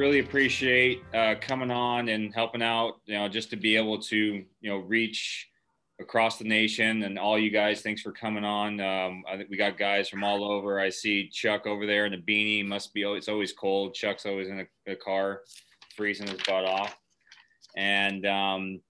[0.00, 3.02] Really appreciate uh, coming on and helping out.
[3.04, 5.46] You know, just to be able to you know reach
[6.00, 7.82] across the nation and all you guys.
[7.82, 8.80] Thanks for coming on.
[8.80, 10.80] Um, I think we got guys from all over.
[10.80, 12.66] I see Chuck over there in the beanie.
[12.66, 13.92] Must be it's always cold.
[13.92, 15.42] Chuck's always in the car,
[15.94, 16.96] freezing his butt off.
[17.76, 18.80] And um,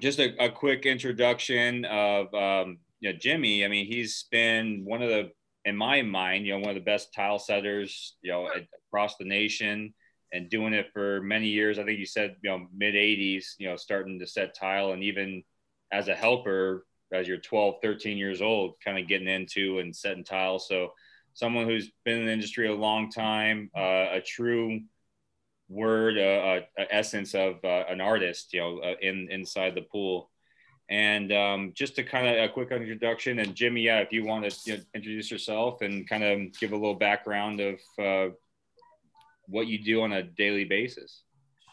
[0.00, 3.66] just a, a, quick introduction of um, you know, Jimmy.
[3.66, 5.30] I mean, he's been one of the,
[5.66, 8.48] in my mind, you know, one of the best tile setters, you know,
[8.88, 9.92] across the nation
[10.34, 11.78] and doing it for many years.
[11.78, 15.02] I think you said, you know, mid 80s, you know, starting to set tile and
[15.02, 15.44] even
[15.92, 20.24] as a helper as you're 12, 13 years old, kind of getting into and setting
[20.24, 20.58] tile.
[20.58, 20.92] So
[21.34, 24.80] someone who's been in the industry a long time, uh, a true
[25.68, 30.30] word, uh, uh, essence of uh, an artist, you know, uh, in inside the pool.
[30.90, 34.50] And um, just to kind of a quick introduction, and Jimmy, yeah, if you want
[34.50, 38.34] to you know, introduce yourself and kind of give a little background of uh,
[39.48, 41.22] what you do on a daily basis.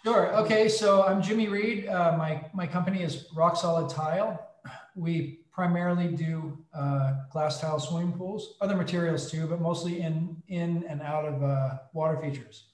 [0.03, 0.35] Sure.
[0.37, 0.67] Okay.
[0.67, 1.87] So I'm Jimmy Reed.
[1.87, 4.47] Uh, my, my company is Rock Solid Tile.
[4.95, 10.83] We primarily do uh, glass tile swimming pools, other materials too, but mostly in, in
[10.89, 12.69] and out of uh, water features,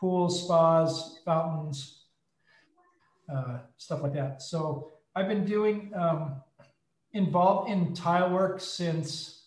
[0.00, 2.04] pools, spas, fountains,
[3.32, 4.42] uh, stuff like that.
[4.42, 6.42] So I've been doing um,
[7.12, 9.46] involved in tile work since,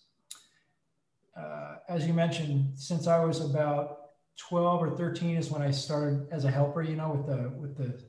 [1.37, 3.98] uh, as you mentioned, since I was about
[4.39, 7.77] 12 or 13 is when I started as a helper, you know, with the with
[7.77, 8.01] the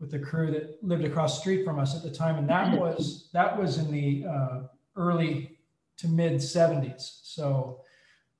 [0.00, 2.78] with the crew that lived across the street from us at the time, and that
[2.78, 4.60] was that was in the uh,
[4.96, 5.58] early
[5.98, 7.20] to mid 70s.
[7.22, 7.82] So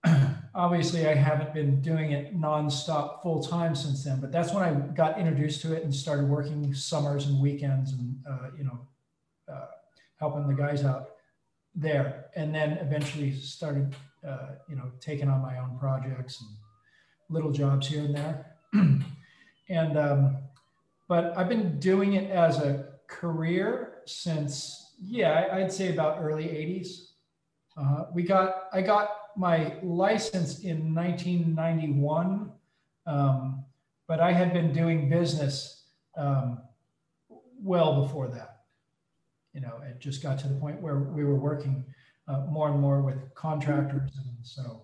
[0.54, 4.20] obviously, I haven't been doing it nonstop full time since then.
[4.20, 8.16] But that's when I got introduced to it and started working summers and weekends, and
[8.28, 8.78] uh, you know,
[9.52, 9.66] uh,
[10.16, 11.10] helping the guys out
[11.74, 13.94] there, and then eventually started,
[14.26, 16.50] uh, you know, taking on my own projects and
[17.30, 18.46] little jobs here and there.
[19.68, 20.36] and, um,
[21.08, 27.12] but I've been doing it as a career since, yeah, I'd say about early 80s.
[27.76, 32.50] Uh, we got, I got my license in 1991,
[33.06, 33.64] um,
[34.06, 35.84] but I had been doing business
[36.16, 36.58] um,
[37.62, 38.62] well before that.
[39.54, 41.84] You know, it just got to the point where we were working
[42.28, 44.82] uh, more and more with contractors, and so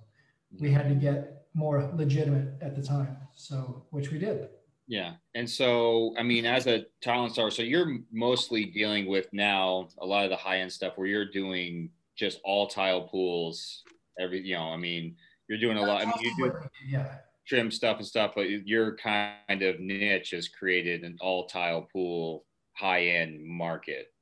[0.58, 3.16] we had to get more legitimate at the time.
[3.34, 4.48] So, which we did.
[4.86, 5.14] Yeah.
[5.34, 10.06] And so, I mean, as a talent star, so you're mostly dealing with now a
[10.06, 13.82] lot of the high end stuff where you're doing just all tile pools,
[14.20, 15.16] every, you know, I mean,
[15.48, 16.02] you're doing a lot.
[16.02, 16.52] I mean, you do
[16.88, 17.16] yeah.
[17.48, 22.44] trim stuff and stuff, but your kind of niche has created an all tile pool
[22.74, 24.12] high end market.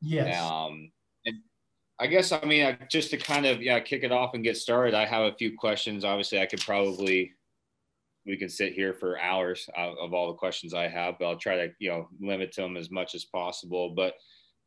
[0.00, 0.40] Yes.
[0.40, 0.92] Um,
[1.98, 4.56] I guess I mean I, just to kind of yeah kick it off and get
[4.56, 4.94] started.
[4.94, 6.04] I have a few questions.
[6.04, 7.32] Obviously, I could probably
[8.26, 11.56] we can sit here for hours of all the questions I have, but I'll try
[11.56, 13.90] to you know limit to them as much as possible.
[13.90, 14.14] But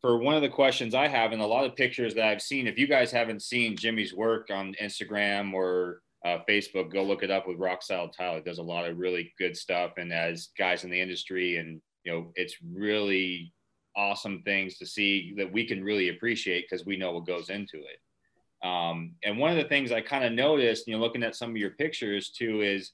[0.02, 2.68] for one of the questions I have, and a lot of pictures that I've seen,
[2.68, 7.32] if you guys haven't seen Jimmy's work on Instagram or uh, Facebook, go look it
[7.32, 8.38] up with Rock Solid Tile.
[8.38, 11.82] It does a lot of really good stuff, and as guys in the industry, and
[12.04, 13.52] you know, it's really
[13.97, 17.78] awesome things to see that we can really appreciate because we know what goes into
[17.78, 18.66] it.
[18.66, 21.50] Um, and one of the things I kind of noticed, you know, looking at some
[21.50, 22.91] of your pictures too, is,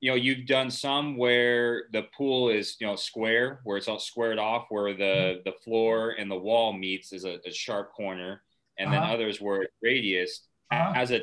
[0.00, 3.98] you know, you've done some where the pool is, you know, square, where it's all
[3.98, 5.40] squared off, where the mm-hmm.
[5.44, 8.42] the floor and the wall meets is a, a sharp corner,
[8.78, 9.00] and uh-huh.
[9.00, 10.46] then others where it's radius.
[10.70, 10.92] Uh-huh.
[10.94, 11.22] As a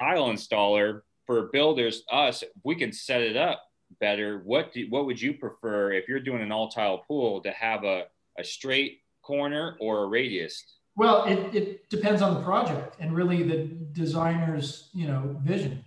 [0.00, 3.62] tile installer for builders, us, we can set it up
[4.00, 4.40] better.
[4.44, 7.84] What do, what would you prefer if you're doing an all tile pool to have
[7.84, 8.04] a
[8.38, 10.62] a straight corner or a radius?
[10.96, 15.84] Well, it, it depends on the project and really the designer's, you know, vision.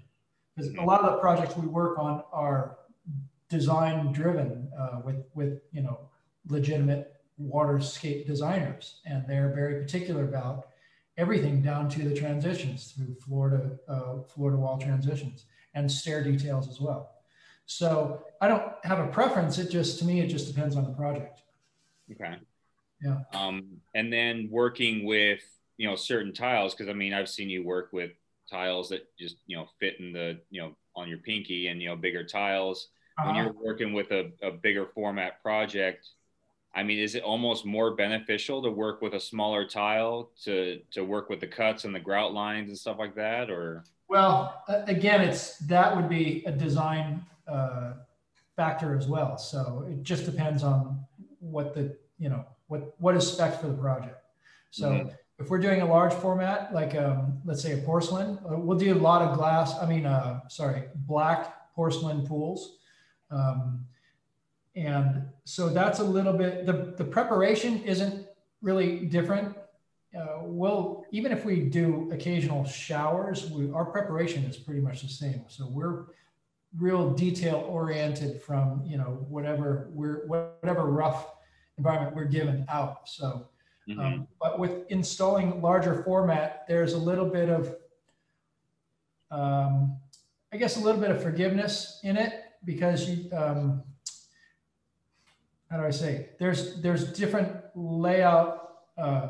[0.56, 2.78] Because a lot of the projects we work on are
[3.50, 6.00] design driven uh, with, with, you know,
[6.48, 9.00] legitimate waterscape designers.
[9.06, 10.68] And they're very particular about
[11.18, 16.24] everything down to the transitions through floor to uh, floor to wall transitions and stair
[16.24, 17.12] details as well.
[17.66, 19.58] So I don't have a preference.
[19.58, 21.42] It just, to me, it just depends on the project.
[22.12, 22.38] Okay.
[23.04, 23.20] Yeah.
[23.34, 23.64] Um,
[23.96, 25.42] and then working with
[25.78, 28.12] you know certain tiles because I mean I've seen you work with
[28.50, 31.90] tiles that just you know fit in the you know on your pinky and you
[31.90, 32.90] know bigger tiles.
[33.18, 33.28] Uh-huh.
[33.28, 36.08] When you're working with a, a bigger format project,
[36.74, 41.04] I mean, is it almost more beneficial to work with a smaller tile to to
[41.04, 43.84] work with the cuts and the grout lines and stuff like that, or?
[44.08, 47.94] Well, again, it's that would be a design uh,
[48.56, 49.38] factor as well.
[49.38, 51.06] So it just depends on
[51.40, 54.18] what the you know what what is spec for the project.
[54.72, 55.10] So mm-hmm.
[55.40, 58.94] if we're doing a large format, like um, let's say a porcelain, uh, we'll do
[58.94, 59.74] a lot of glass.
[59.82, 62.78] I mean, uh, sorry, black porcelain pools.
[63.32, 63.86] Um,
[64.76, 68.28] and so that's a little bit, the, the preparation isn't
[68.62, 69.58] really different.
[70.18, 75.08] Uh, we'll, even if we do occasional showers, we, our preparation is pretty much the
[75.08, 75.42] same.
[75.48, 76.06] So we're
[76.78, 81.28] real detail oriented from, you know, whatever we're, whatever rough
[81.78, 83.10] environment we're given out.
[83.10, 83.48] So,
[83.88, 84.00] mm-hmm.
[84.00, 87.76] um, but with installing larger format, there's a little bit of,
[89.32, 89.98] um,
[90.54, 92.34] I guess, a little bit of forgiveness in it
[92.66, 93.84] because you, um,
[95.70, 96.30] how do I say?
[96.40, 99.30] There's there's different layout uh,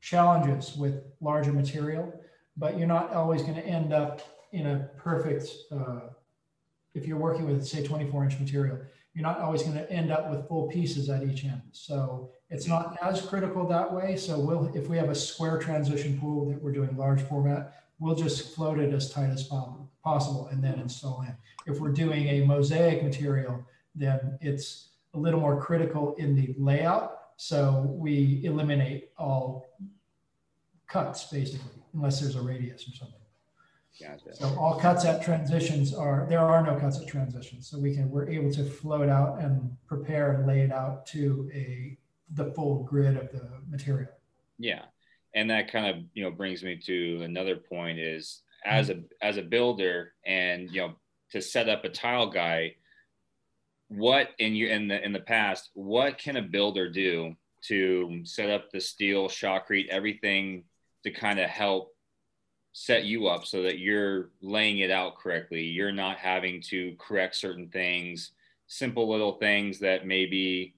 [0.00, 2.12] challenges with larger material,
[2.58, 4.20] but you're not always going to end up
[4.52, 5.48] in a perfect.
[5.72, 6.00] Uh,
[6.94, 8.78] if you're working with say 24 inch material,
[9.14, 11.62] you're not always going to end up with full pieces at each end.
[11.72, 14.16] So it's not as critical that way.
[14.16, 18.14] So we'll if we have a square transition pool that we're doing large format, we'll
[18.14, 19.50] just float it as tight as
[20.04, 21.36] possible and then install in.
[21.66, 23.64] If we're doing a mosaic material,
[23.94, 27.14] then it's a little more critical in the layout.
[27.36, 29.66] So we eliminate all
[30.86, 33.20] cuts basically, unless there's a radius or something.
[34.00, 34.34] Gotcha.
[34.36, 37.68] So all cuts at transitions are, there are no cuts at transitions.
[37.68, 41.50] So we can, we're able to float out and prepare and lay it out to
[41.52, 41.96] a,
[42.34, 44.10] the full grid of the material.
[44.58, 44.82] Yeah.
[45.34, 48.78] And that kind of, you know, brings me to another point is mm-hmm.
[48.78, 50.94] as a, as a builder and, you know,
[51.32, 52.74] to set up a tile guy,
[53.88, 58.50] what in you in the in the past what can a builder do to set
[58.50, 60.62] up the steel shotcrete everything
[61.02, 61.94] to kind of help
[62.80, 65.62] set you up so that you're laying it out correctly.
[65.62, 68.32] You're not having to correct certain things
[68.70, 70.74] simple little things that maybe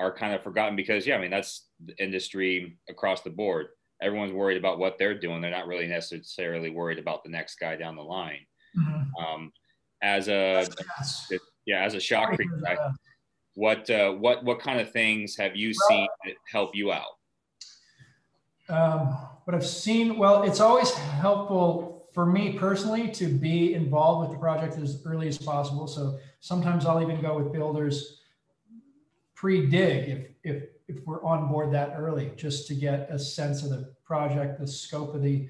[0.00, 3.68] are kind of forgotten because yeah i mean that's the industry across the board.
[4.02, 5.40] Everyone's worried about what they're doing.
[5.40, 8.46] They're not really necessarily worried about the next guy down the line.
[8.78, 9.24] Mm-hmm.
[9.24, 9.52] um,
[10.02, 10.66] as a
[11.66, 12.76] yeah, as a shotcrete guy,
[13.54, 17.18] what uh, what what kind of things have you well, seen that help you out?
[18.68, 19.18] Um,
[19.50, 24.40] what I've seen, well, it's always helpful for me personally to be involved with the
[24.40, 25.88] project as early as possible.
[25.88, 28.20] So sometimes I'll even go with builders
[29.34, 33.70] pre-dig if if if we're on board that early, just to get a sense of
[33.70, 35.48] the project, the scope of the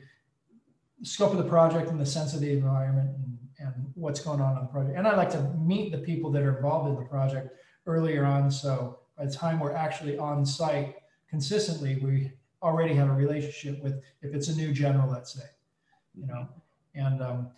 [1.03, 4.56] scope of the project, and the sense of the environment, and and what's going on
[4.56, 4.96] on the project.
[4.96, 7.55] And I like to meet the people that are involved in the project
[7.87, 8.50] earlier on.
[8.50, 10.94] So by the time we're actually on site
[11.29, 12.32] consistently, we
[12.62, 15.47] already have a relationship with, if it's a new general, let's say,
[16.15, 16.49] you know,
[16.95, 17.49] and, um,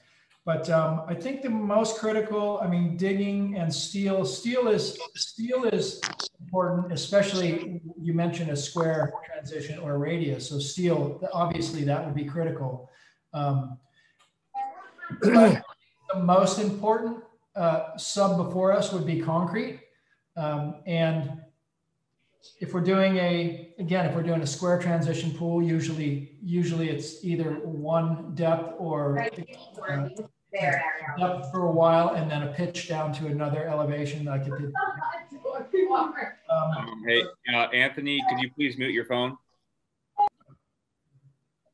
[0.44, 5.64] but um, I think the most critical, I mean, digging and steel, steel is, steel
[5.64, 6.00] is
[6.40, 10.48] important, especially you mentioned a square transition or radius.
[10.48, 12.90] So steel, obviously that would be critical.
[13.32, 13.78] Um,
[15.20, 15.62] the
[16.16, 17.18] most important
[17.54, 19.80] uh, sub before us would be concrete.
[20.36, 21.40] Um, and
[22.60, 27.24] if we're doing a, again, if we're doing a square transition pool, usually, usually it's
[27.24, 30.08] either one depth or uh,
[31.18, 34.72] depth for a while and then a pitch down to another elevation like it did.
[36.50, 37.22] Um, hey,
[37.54, 39.36] uh, Anthony, could you please mute your phone?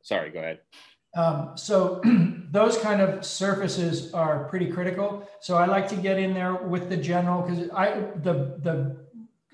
[0.02, 0.61] Sorry, go ahead.
[1.14, 2.00] Um, so
[2.50, 5.28] those kind of surfaces are pretty critical.
[5.40, 7.90] So I like to get in there with the general because I
[8.23, 9.08] the the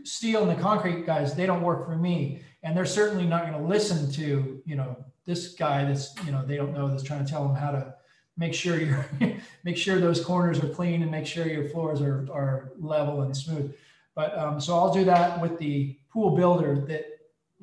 [0.04, 3.60] steel and the concrete guys they don't work for me, and they're certainly not going
[3.60, 7.24] to listen to you know this guy that's you know they don't know that's trying
[7.24, 7.94] to tell them how to
[8.36, 8.96] make sure you
[9.64, 13.36] make sure those corners are clean and make sure your floors are are level and
[13.36, 13.74] smooth.
[14.14, 17.14] But um, so I'll do that with the pool builder that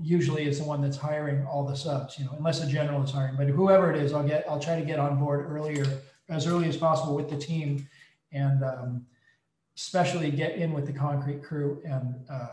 [0.03, 3.11] usually is the one that's hiring all the subs, you know, unless a general is
[3.11, 5.85] hiring, but whoever it is, I'll get, I'll try to get on board earlier,
[6.29, 7.87] as early as possible with the team.
[8.31, 9.05] And um,
[9.75, 12.47] especially get in with the concrete crew and uh,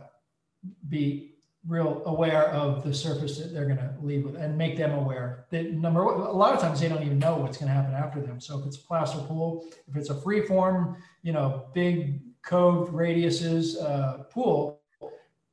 [0.88, 1.34] be
[1.66, 5.46] real aware of the surface that they're going to leave with and make them aware
[5.50, 8.20] that number a lot of times they don't even know what's going to happen after
[8.20, 8.40] them.
[8.40, 12.90] So if it's a plaster pool, if it's a free form, you know, big cove
[12.90, 14.80] radiuses uh, pool,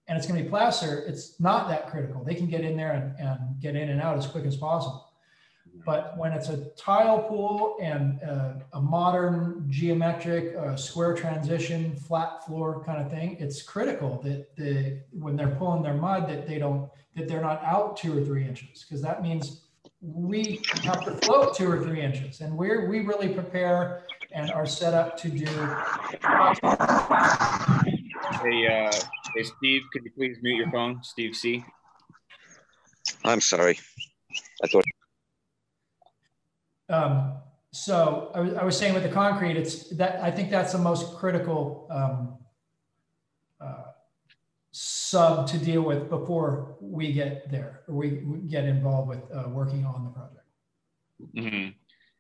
[0.08, 2.24] and it's going to be plaster, it's not that critical.
[2.24, 5.05] They can get in there and, and get in and out as quick as possible.
[5.86, 12.46] But when it's a tile pool and a, a modern geometric uh, square transition, flat
[12.46, 16.60] floor kind of thing, it's critical that the when they're pulling their mud that they
[16.60, 19.66] don't that they're not out two or three inches because that means
[20.02, 24.66] we have to float two or three inches, and we're we really prepare and are
[24.66, 25.46] set up to do.
[28.42, 28.92] Hey, uh,
[29.36, 31.64] hey, Steve, could you please mute your phone, Steve C.
[33.24, 33.80] I'm sorry.
[36.90, 37.38] Um,
[37.72, 40.78] so I was, I was saying with the concrete, it's that I think that's the
[40.78, 42.38] most critical um,
[43.60, 43.92] uh,
[44.72, 49.50] sub to deal with before we get there or we, we get involved with uh,
[49.50, 50.46] working on the project.
[51.36, 51.70] Mm-hmm.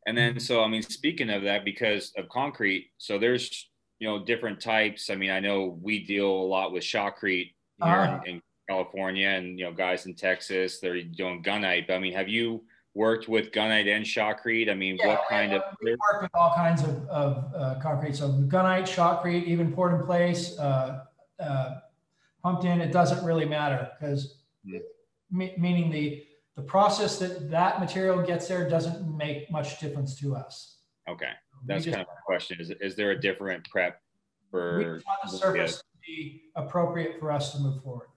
[0.07, 3.69] And then, so I mean, speaking of that, because of concrete, so there's
[3.99, 5.09] you know different types.
[5.09, 7.53] I mean, I know we deal a lot with shotcrete
[7.83, 11.87] here uh, in, in, California, and you know guys in Texas they're doing gunite.
[11.87, 12.63] But I mean, have you
[12.95, 14.69] worked with gunite and shotcrete?
[14.69, 15.61] I mean, yeah, what kind of?
[15.83, 18.15] We work with all kinds of, of uh, concrete.
[18.15, 21.03] So gunite, shotcrete, even poured in place, uh,
[21.39, 21.75] uh,
[22.41, 22.81] pumped in.
[22.81, 26.23] It doesn't really matter because me, meaning the
[26.55, 30.77] the process that that material gets there doesn't make much difference to us.
[31.07, 31.31] Okay,
[31.65, 32.59] that's just, kind of my question.
[32.59, 34.01] Is is there a different prep
[34.49, 34.77] for?
[34.77, 38.07] We want the surface to be appropriate for us to move forward.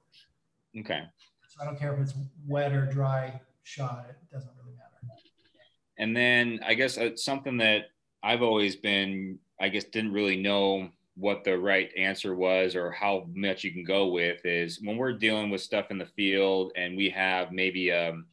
[0.78, 1.02] Okay.
[1.49, 2.14] So I don't care if it's
[2.47, 4.06] wet or dry shot.
[4.08, 4.67] It doesn't really matter.
[5.99, 7.87] And then I guess uh, something that
[8.23, 13.26] I've always been, I guess, didn't really know what the right answer was or how
[13.35, 16.97] much you can go with is when we're dealing with stuff in the field and
[16.97, 18.26] we have maybe a, um,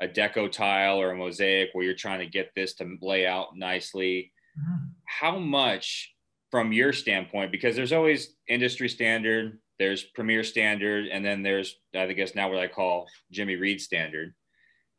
[0.00, 3.56] a deco tile or a mosaic where you're trying to get this to lay out
[3.56, 4.84] nicely mm-hmm.
[5.06, 6.14] how much
[6.50, 12.12] from your standpoint because there's always industry standard there's premier standard and then there's i
[12.12, 14.34] guess now what i call jimmy reed standard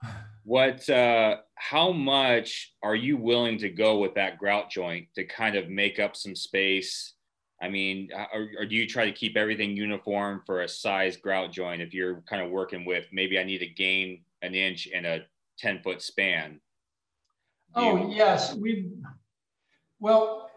[0.50, 5.56] what uh how much are you willing to go with that grout joint to kind
[5.56, 7.14] of make up some space
[7.62, 11.18] I mean, uh, or, or, do you try to keep everything uniform for a size
[11.18, 14.88] grout joint if you're kind of working with maybe I need to gain an inch
[14.88, 15.26] in a
[15.58, 16.62] 10 foot span?
[17.76, 18.16] oh, you...
[18.16, 18.56] yes.
[18.56, 18.88] We,
[20.00, 20.50] well,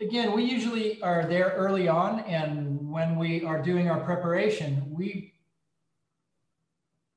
[0.00, 2.20] again, we usually are there early on.
[2.20, 5.32] And when we are doing our preparation, we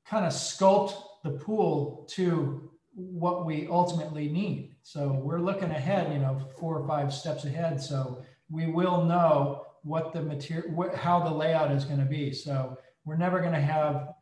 [0.06, 4.76] kind of sculpt the pool to what we ultimately need.
[4.82, 7.80] So we're looking ahead, you know, four or five steps ahead.
[7.80, 12.32] So we will know what the material, how the layout is going to be.
[12.32, 14.14] So we're never going to have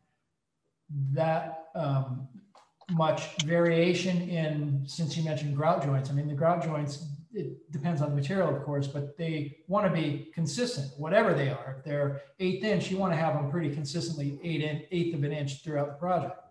[1.11, 2.27] that um,
[2.91, 6.09] much variation in, since you mentioned grout joints.
[6.09, 9.85] I mean, the grout joints, it depends on the material, of course, but they want
[9.87, 11.75] to be consistent, whatever they are.
[11.77, 15.23] If they're eighth inch, you want to have them pretty consistently eight in, eighth of
[15.23, 16.42] an inch throughout the project.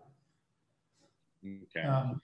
[1.45, 1.87] Okay.
[1.87, 2.21] Um,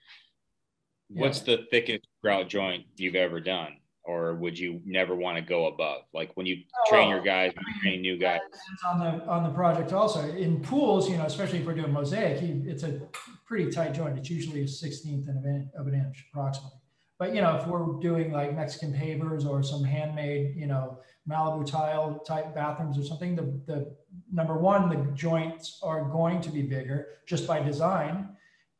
[1.08, 1.56] What's yeah.
[1.56, 3.76] the thickest grout joint you've ever done?
[4.04, 6.02] or would you never want to go above?
[6.12, 8.40] Like when you oh, train your guys, when you train new guys.
[8.86, 10.28] on the on the project also.
[10.34, 13.00] In pools, you know, especially if we're doing mosaic, it's a
[13.46, 14.18] pretty tight joint.
[14.18, 16.78] It's usually a sixteenth of an, of an inch approximately.
[17.18, 20.98] But you know, if we're doing like Mexican pavers or some handmade, you know,
[21.28, 23.94] Malibu tile type bathrooms or something, the, the
[24.32, 28.30] number one, the joints are going to be bigger just by design.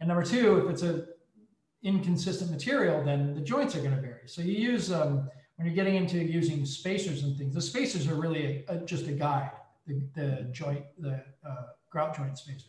[0.00, 1.06] And number two, if it's a
[1.82, 4.26] inconsistent material, then the joints are going to vary.
[4.26, 8.14] So you use, um, when you're getting into using spacers and things, the spacers are
[8.14, 9.52] really a, a, just a guide,
[9.86, 12.64] the, the joint, the uh, grout joint spacers.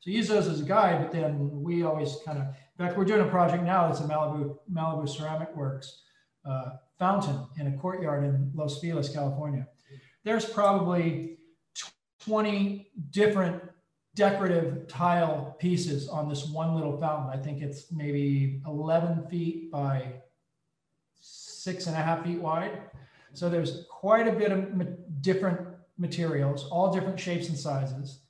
[0.00, 3.04] So use those as a guide, but then we always kind of, in fact, we're
[3.04, 6.02] doing a project now that's a Malibu, Malibu Ceramic Works
[6.44, 9.66] uh, fountain in a courtyard in Los Feliz, California.
[10.24, 11.38] There's probably
[12.24, 13.62] 20 different
[14.14, 17.30] decorative tile pieces on this one little fountain.
[17.38, 20.12] I think it's maybe 11 feet by
[21.14, 22.82] six and a half feet wide.
[23.32, 24.84] So there's quite a bit of ma
[25.20, 25.60] different
[25.96, 28.20] materials, all different shapes and sizes,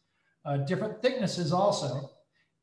[0.44, 2.10] uh, different thicknesses also.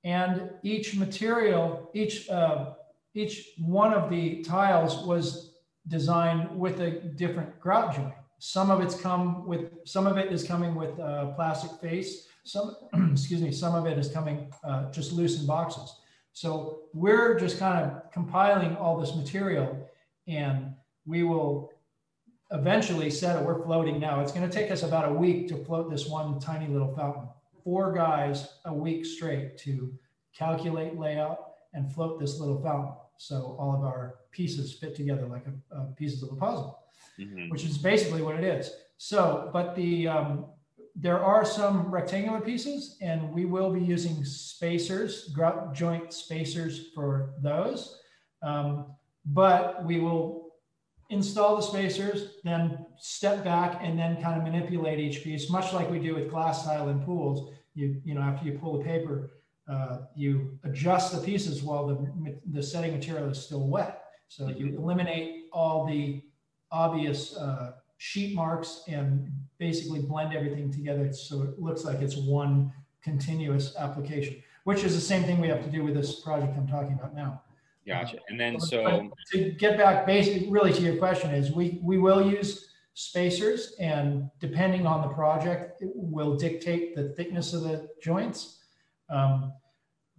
[0.03, 2.73] And each material, each, uh,
[3.13, 5.55] each one of the tiles was
[5.87, 8.13] designed with a different grout joint.
[8.37, 12.75] Some of it's come with, some of it is coming with a plastic face some,
[13.11, 15.95] excuse me, some of it is coming uh, just loose in boxes.
[16.33, 19.87] So we're just kind of compiling all this material
[20.27, 20.73] and
[21.05, 21.71] we will
[22.51, 23.45] eventually set it.
[23.45, 24.21] We're floating now.
[24.21, 27.27] It's going to take us about a week to float this one tiny little fountain.
[27.63, 29.93] Four guys a week straight to
[30.35, 32.93] calculate layout and float this little fountain.
[33.17, 36.79] So all of our pieces fit together like a, a pieces of a puzzle,
[37.19, 37.49] mm-hmm.
[37.49, 38.71] which is basically what it is.
[38.97, 40.45] So, but the um,
[40.95, 47.33] there are some rectangular pieces and we will be using spacers, grout joint spacers for
[47.41, 47.99] those.
[48.41, 48.87] Um,
[49.25, 50.53] but we will
[51.09, 55.89] install the spacers, then step back and then kind of manipulate each piece, much like
[55.89, 57.53] we do with glass tile in pools.
[57.73, 59.31] You, you know, after you pull the paper,
[59.69, 64.03] uh, you adjust the pieces while the, the setting material is still wet.
[64.27, 64.83] So you mm-hmm.
[64.83, 66.23] eliminate all the
[66.71, 72.71] obvious uh, sheet marks and basically blend everything together so it looks like it's one
[73.03, 76.67] continuous application, which is the same thing we have to do with this project I'm
[76.67, 77.41] talking about now.
[77.87, 78.17] Gotcha.
[78.29, 82.29] And then so to get back basically really to your question is we we will
[82.29, 88.59] use spacers and depending on the project it will dictate the thickness of the joints
[89.09, 89.53] um,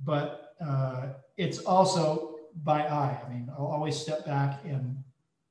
[0.02, 4.97] but uh, it's also by eye i mean i'll always step back and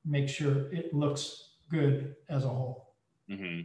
[0.04, 2.94] make sure it looks good as a whole
[3.30, 3.60] mm-hmm.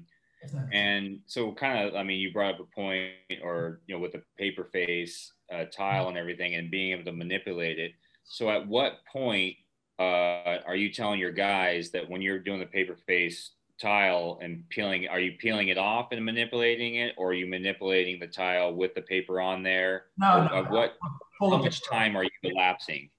[0.71, 3.11] And so kind of i mean you brought up a point
[3.43, 7.11] or you know with the paper face uh, tile and everything and being able to
[7.11, 7.91] manipulate it
[8.23, 9.55] so at what point
[9.97, 14.63] uh, are you telling your guys that when you're doing the paper face tile and
[14.69, 18.73] peeling, are you peeling it off and manipulating it, or are you manipulating the tile
[18.73, 20.05] with the paper on there?
[20.17, 20.63] No, no.
[20.69, 20.97] what?
[21.39, 23.09] How much time are you elapsing?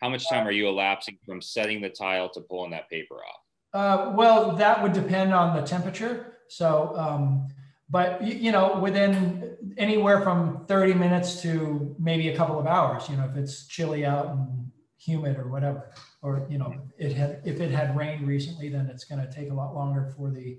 [0.00, 3.40] How much time are you elapsing from setting the tile to pulling that paper off?
[3.72, 6.38] Uh, well, that would depend on the temperature.
[6.50, 7.46] So, um,
[7.88, 13.16] but you, know, within anywhere from 30 minutes to maybe a couple of hours, you
[13.16, 15.90] know, if it's chilly out and humid or whatever,
[16.22, 19.50] or, you know, it had, if it had rained recently, then it's going to take
[19.50, 20.58] a lot longer for the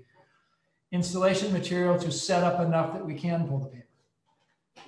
[0.92, 3.86] installation material to set up enough that we can pull the paper.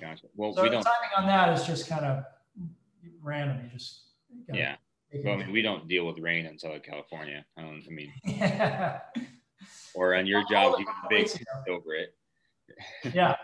[0.01, 0.25] Gotcha.
[0.35, 0.83] Well, so we the don't.
[0.83, 2.23] timing on that is just kind of
[3.21, 3.59] random.
[3.63, 4.01] You just
[4.51, 4.75] yeah.
[5.23, 7.45] Well, I mean, we don't deal with rain in Southern California.
[7.57, 7.83] I don't.
[7.87, 9.01] I mean, yeah.
[9.95, 11.31] Or on your job, you can bake
[11.69, 12.15] over it.
[13.13, 13.35] yeah.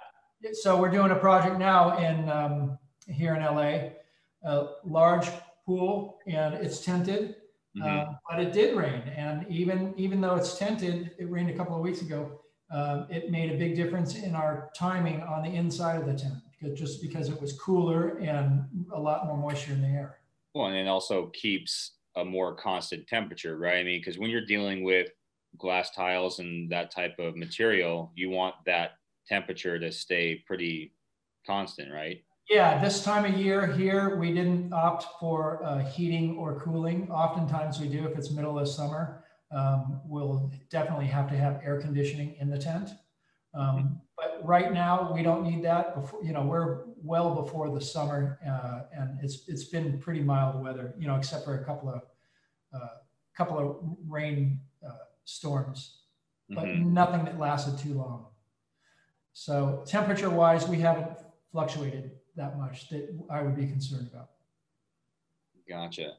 [0.54, 2.78] So we're doing a project now in um,
[3.08, 3.92] here in LA,
[4.44, 5.28] a large
[5.66, 7.36] pool, and it's tented,
[7.78, 7.84] mm-hmm.
[7.84, 9.02] uh, but it did rain.
[9.16, 12.40] And even even though it's tented, it rained a couple of weeks ago.
[12.72, 16.36] Um, it made a big difference in our timing on the inside of the tent,
[16.58, 20.20] because, just because it was cooler and a lot more moisture in the air.
[20.54, 23.78] Well, and it also keeps a more constant temperature, right?
[23.78, 25.10] I mean, because when you're dealing with
[25.58, 28.92] glass tiles and that type of material, you want that
[29.28, 30.94] temperature to stay pretty
[31.46, 32.24] constant, right?
[32.50, 37.10] Yeah, this time of year here, we didn't opt for uh, heating or cooling.
[37.10, 39.24] Oftentimes we do if it's middle of summer.
[39.52, 42.90] Um, we'll definitely have to have air conditioning in the tent.
[43.54, 43.94] Um, mm-hmm.
[44.18, 45.96] but right now we don't need that.
[45.96, 50.64] Before, you know, we're well before the summer, uh, and it's it's been pretty mild
[50.64, 50.94] weather.
[50.98, 52.02] You know, except for a couple of
[52.74, 52.88] uh,
[53.36, 54.62] couple of rain
[55.26, 56.00] storms,
[56.50, 56.94] but mm-hmm.
[56.94, 58.28] nothing that lasted too long.
[59.34, 61.08] So temperature wise, we haven't
[61.52, 64.30] fluctuated that much that I would be concerned about.
[65.68, 66.14] Gotcha.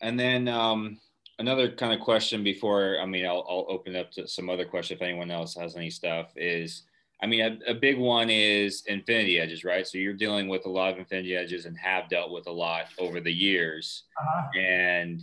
[0.00, 0.98] And then um,
[1.38, 4.96] another kind of question before, I mean, I'll, I'll open up to some other question
[4.96, 6.82] if anyone else has any stuff is,
[7.22, 9.86] I mean, a, a, big one is infinity edges, right?
[9.86, 12.86] So you're dealing with a lot of infinity edges and have dealt with a lot
[12.98, 14.04] over the years.
[14.20, 14.60] Uh-huh.
[14.60, 15.22] And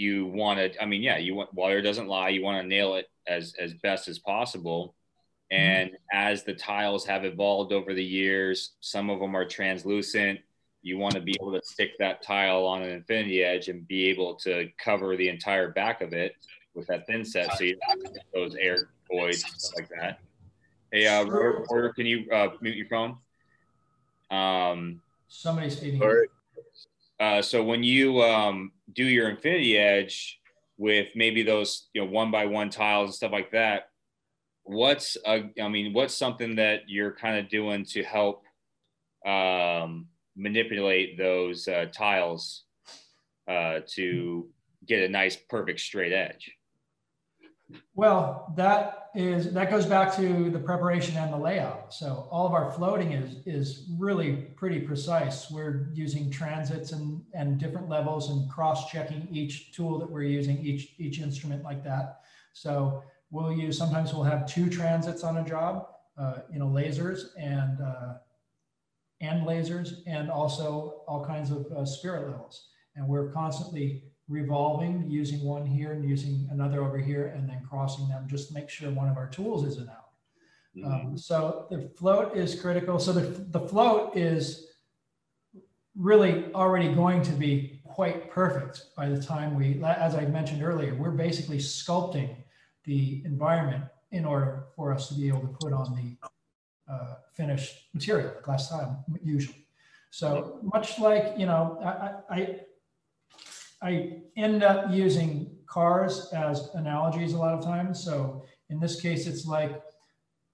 [0.00, 2.30] you want to, I mean, yeah, you want, water doesn't lie.
[2.30, 4.94] You want to nail it as, as best as possible.
[5.52, 5.62] Mm-hmm.
[5.62, 10.40] And as the tiles have evolved over the years, some of them are translucent.
[10.82, 14.08] You want to be able to stick that tile on an infinity edge and be
[14.08, 16.32] able to cover the entire back of it
[16.74, 17.58] with that thin set.
[17.58, 17.98] So you have
[18.32, 20.20] those air voids stuff like that.
[20.90, 23.18] Hey, uh, reporter, can you uh, mute your phone?
[24.30, 26.00] Um, Somebody's speaking.
[27.20, 30.40] Uh, so when you um, do your infinity edge
[30.78, 33.90] with maybe those you know one by one tiles and stuff like that,
[34.62, 38.44] what's a, I mean, what's something that you're kind of doing to help
[39.26, 42.64] um, manipulate those uh, tiles
[43.48, 44.48] uh, to
[44.86, 46.50] get a nice, perfect straight edge?
[47.94, 51.92] Well, that is that goes back to the preparation and the layout.
[51.92, 55.50] So all of our floating is is really pretty precise.
[55.50, 60.58] We're using transits and and different levels and cross checking each tool that we're using,
[60.58, 62.20] each each instrument like that.
[62.52, 65.86] So we'll use, sometimes we'll have two transits on a job,
[66.18, 68.14] uh, you know, lasers and, uh,
[69.20, 72.68] and lasers and also all kinds of uh, spirit levels.
[72.96, 78.08] And we're constantly revolving, using one here and using another over here and then crossing
[78.08, 80.10] them just to make sure one of our tools isn't out.
[80.74, 81.06] Mm -hmm.
[81.06, 82.98] um, so the float is critical.
[82.98, 84.70] So the, the float is
[85.94, 90.94] really already going to be quite perfect by the time we, as I mentioned earlier,
[90.94, 92.30] we're basically sculpting
[92.84, 96.08] the environment in order for us to be able to put on the
[96.92, 99.66] uh, finished material, glass tile, usually.
[100.10, 102.60] So much like, you know, I, I,
[103.82, 108.02] I end up using cars as analogies a lot of times.
[108.02, 109.82] So in this case, it's like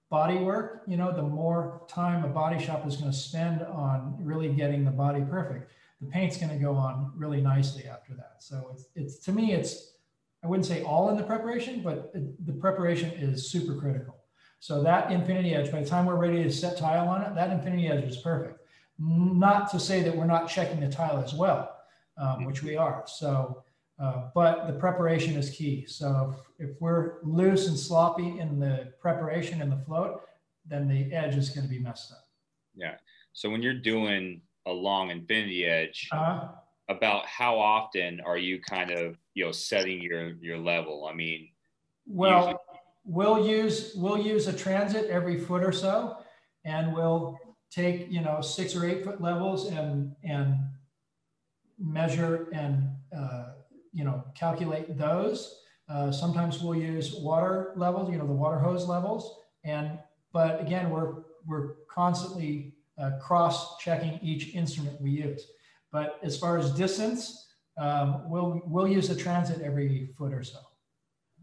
[0.09, 4.15] body work, you know, the more time a body shop is going to spend on
[4.19, 8.35] really getting the body perfect, the paint's going to go on really nicely after that.
[8.39, 9.93] So it's, it's to me, it's
[10.43, 14.15] I wouldn't say all in the preparation, but the preparation is super critical.
[14.59, 17.51] So that infinity edge, by the time we're ready to set tile on it, that
[17.51, 18.61] infinity edge is perfect.
[18.99, 21.76] Not to say that we're not checking the tile as well,
[22.17, 23.03] um, which we are.
[23.07, 23.63] So,
[23.99, 25.85] uh, but the preparation is key.
[25.87, 30.21] So if, if, we're loose and sloppy in the preparation and the float,
[30.65, 32.23] then the edge is going to be messed up.
[32.75, 32.95] Yeah.
[33.33, 36.49] So when you're doing a long infinity edge, uh-huh.
[36.89, 41.07] about how often are you kind of you know setting your your level?
[41.09, 41.49] I mean,
[42.05, 42.57] well, usually-
[43.05, 46.17] we'll use we'll use a transit every foot or so,
[46.65, 47.39] and we'll
[47.71, 50.57] take you know six or eight foot levels and and
[51.79, 53.49] measure and uh,
[53.93, 55.61] you know calculate those.
[55.89, 59.97] Uh, sometimes we'll use water levels, you know, the water hose levels, and
[60.33, 65.47] but again, we're we're constantly uh, cross-checking each instrument we use.
[65.91, 70.59] But as far as distance, um, we'll we'll use a transit every foot or so.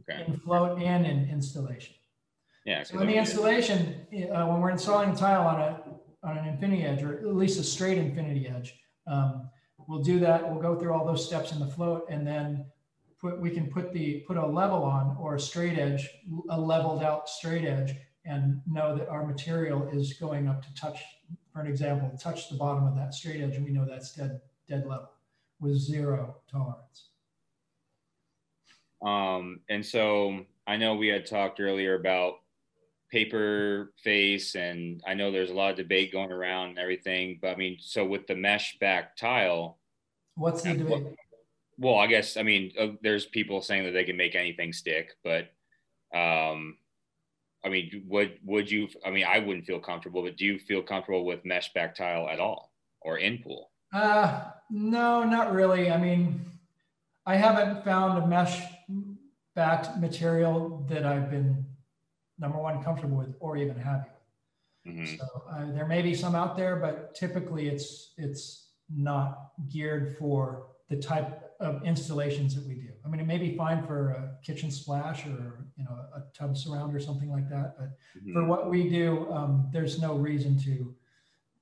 [0.02, 0.24] Okay.
[0.26, 1.94] In float and in installation.
[2.66, 2.82] Yeah.
[2.82, 5.82] So in the installation, uh, when we're installing tile on a
[6.22, 8.74] on an infinity edge, or at least a straight infinity edge,
[9.06, 9.48] um,
[9.88, 10.48] we'll do that.
[10.48, 12.66] We'll go through all those steps in the float, and then
[13.20, 16.08] put we can put the put a level on or a straight edge,
[16.50, 17.94] a leveled out straight edge,
[18.24, 21.00] and know that our material is going up to touch,
[21.52, 24.40] for an example, touch the bottom of that straight edge, and we know that's dead
[24.68, 25.10] dead level
[25.60, 27.08] with zero tolerance.
[29.02, 32.40] Um, and so I know we had talked earlier about
[33.14, 37.52] paper face and i know there's a lot of debate going around and everything but
[37.52, 39.78] i mean so with the mesh back tile
[40.34, 41.14] what's the debate?
[41.78, 45.12] Well i guess i mean uh, there's people saying that they can make anything stick
[45.22, 45.44] but
[46.12, 46.76] um
[47.64, 50.82] i mean would would you i mean i wouldn't feel comfortable but do you feel
[50.82, 53.70] comfortable with mesh back tile at all or in pool?
[53.92, 55.88] Uh no not really.
[55.88, 56.40] I mean
[57.26, 58.60] i haven't found a mesh
[59.54, 61.63] backed material that i've been
[62.38, 64.08] number one, comfortable with or even happy
[64.84, 64.94] with.
[64.94, 65.16] Mm-hmm.
[65.16, 70.66] So uh, there may be some out there, but typically it's it's not geared for
[70.90, 72.88] the type of installations that we do.
[73.04, 76.56] I mean, it may be fine for a kitchen splash or you know a tub
[76.56, 78.32] surround or something like that, but mm-hmm.
[78.32, 80.94] for what we do, um, there's no reason to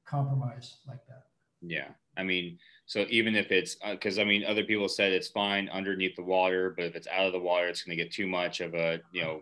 [0.05, 1.25] compromise like that.
[1.61, 5.29] Yeah, I mean, so even if it's because uh, I mean, other people said it's
[5.29, 8.13] fine underneath the water, but if it's out of the water, it's going to get
[8.13, 9.41] too much of a you know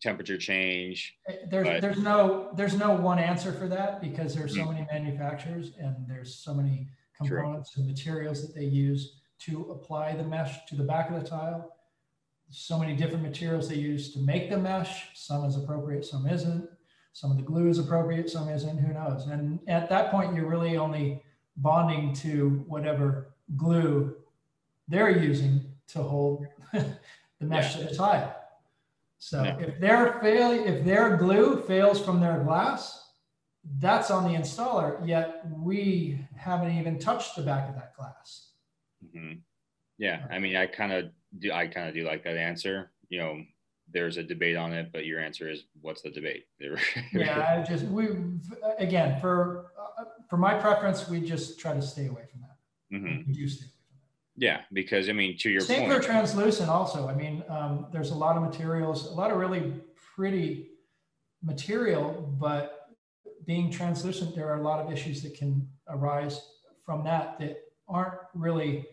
[0.00, 1.16] temperature change.
[1.50, 4.72] There's but, there's no there's no one answer for that because there's so mm-hmm.
[4.72, 7.82] many manufacturers and there's so many components true.
[7.82, 11.74] and materials that they use to apply the mesh to the back of the tile.
[12.50, 15.08] So many different materials they use to make the mesh.
[15.14, 16.68] Some is appropriate, some isn't.
[17.12, 18.78] Some of the glue is appropriate, some isn't.
[18.78, 19.26] Who knows?
[19.26, 21.22] And at that point, you're really only
[21.56, 24.14] bonding to whatever glue
[24.86, 26.86] they're using to hold the
[27.40, 27.82] mesh yeah.
[27.82, 28.37] to the tile.
[29.18, 29.58] So yeah.
[29.58, 33.04] if their fail, if their glue fails from their glass,
[33.78, 35.06] that's on the installer.
[35.06, 38.52] Yet we haven't even touched the back of that glass.
[39.04, 39.38] Mm-hmm.
[39.98, 41.06] Yeah, I mean, I kind of
[41.38, 41.52] do.
[41.52, 42.92] I kind of do like that answer.
[43.08, 43.42] You know,
[43.92, 46.44] there's a debate on it, but your answer is, what's the debate?
[47.12, 48.08] yeah, I just we
[48.78, 52.96] again for uh, for my preference, we just try to stay away from that.
[52.96, 53.28] Mm-hmm.
[53.28, 53.66] We do stay
[54.38, 57.08] yeah, because I mean, to your Same point, translucent also.
[57.08, 59.74] I mean, um, there's a lot of materials, a lot of really
[60.14, 60.68] pretty
[61.42, 62.88] material, but
[63.46, 66.40] being translucent, there are a lot of issues that can arise
[66.84, 68.86] from that that aren't really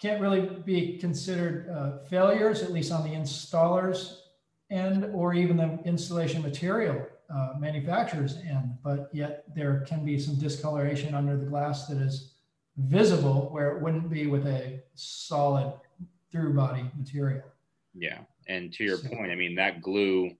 [0.00, 4.22] can't really be considered uh, failures, at least on the installer's
[4.70, 7.00] end or even the installation material
[7.32, 8.76] uh, manufacturer's end.
[8.82, 12.33] But yet there can be some discoloration under the glass that is
[12.76, 15.72] visible where it wouldn't be with a solid
[16.32, 17.44] through body material.
[17.94, 18.20] Yeah.
[18.48, 20.32] And to your so, point, I mean, that glue,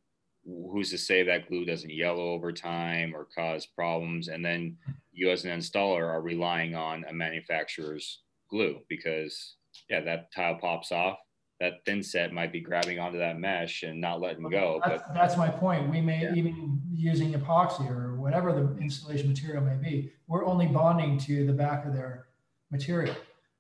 [0.45, 4.29] who's to say that glue doesn't yellow over time or cause problems?
[4.29, 4.77] And then
[5.13, 8.21] you, as an installer, are relying on a manufacturer's
[8.51, 9.55] glue because,
[9.89, 11.19] yeah, that tile pops off.
[11.61, 14.81] That thin set might be grabbing onto that mesh and not letting go.
[14.85, 15.89] That's, but that's my point.
[15.89, 16.35] We may yeah.
[16.35, 21.53] even using epoxy or whatever the installation material may be, we're only bonding to the
[21.53, 22.29] back of their
[22.71, 23.15] material.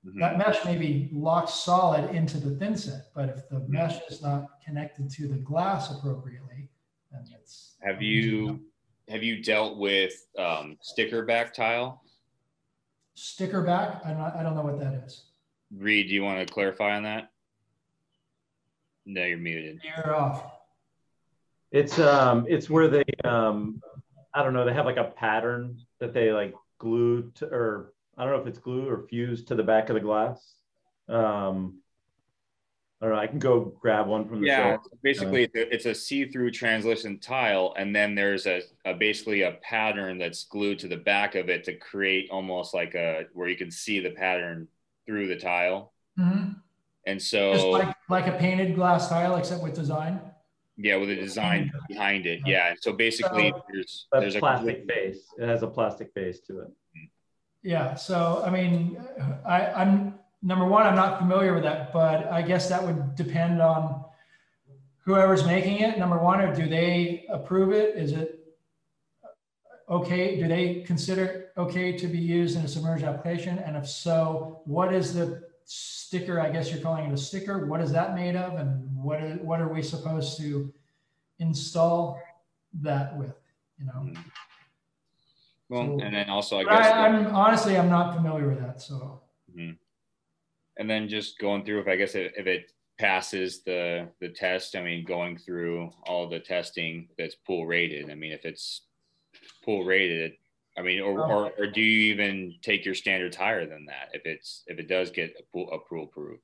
[0.06, 0.18] Mm-hmm.
[0.20, 3.72] That mesh may be locked solid into the thin set, but if the mm-hmm.
[3.72, 6.70] mesh is not connected to the glass appropriately,
[7.12, 7.74] then it's.
[7.82, 8.60] Have you
[9.10, 12.02] have you dealt with um, sticker back tile?
[13.12, 14.00] Sticker back?
[14.06, 15.26] I'm not, I don't know what that is.
[15.76, 17.30] Reed, do you want to clarify on that?
[19.04, 19.80] No, you're muted.
[19.84, 20.42] You're off.
[21.70, 23.82] It's um, it's where they um,
[24.34, 24.64] I don't know.
[24.64, 28.46] They have like a pattern that they like glue to, or I don't know if
[28.46, 30.54] it's glue or fused to the back of the glass.
[31.08, 31.78] Um,
[33.00, 33.20] I don't know.
[33.20, 34.76] I can go grab one from the yeah.
[35.02, 40.16] Basically, uh, it's a see-through translucent tile, and then there's a, a, basically a pattern
[40.16, 43.70] that's glued to the back of it to create almost like a where you can
[43.70, 44.68] see the pattern
[45.06, 45.92] through the tile.
[46.18, 46.52] Mm-hmm.
[47.06, 50.20] And Just so, like, like a painted glass tile, except with design.
[50.76, 52.40] Yeah, with a design behind it.
[52.44, 52.70] Yeah.
[52.70, 55.20] And so basically, So- there's, A there's a plastic base.
[55.38, 56.68] It has a plastic base to it.
[57.62, 59.02] Yeah, so I mean,
[59.46, 63.62] I, I'm number one, I'm not familiar with that, but I guess that would depend
[63.62, 64.04] on
[64.98, 65.98] whoever's making it.
[65.98, 67.96] Number one, or do they approve it?
[67.96, 68.38] Is it
[69.88, 70.38] okay?
[70.38, 73.58] Do they consider it okay to be used in a submerged application?
[73.58, 76.40] And if so, what is the sticker?
[76.40, 77.66] I guess you're calling it a sticker.
[77.66, 80.72] What is that made of, and what is, what are we supposed to
[81.38, 82.20] install
[82.82, 83.34] that with?
[83.78, 84.12] You know.
[85.68, 86.86] well, so- and then also, I guess.
[86.92, 89.20] I, I'm honestly, I'm not familiar with that, so.
[89.54, 89.76] Mhm.
[90.76, 94.76] And then just going through, if I guess if, if it passes the the test,
[94.76, 98.10] I mean, going through all the testing that's pool rated.
[98.10, 98.82] I mean, if it's
[99.64, 100.32] pool rated,
[100.76, 104.22] I mean, or, or, or do you even take your standards higher than that if
[104.26, 106.42] it's if it does get a pool, approved?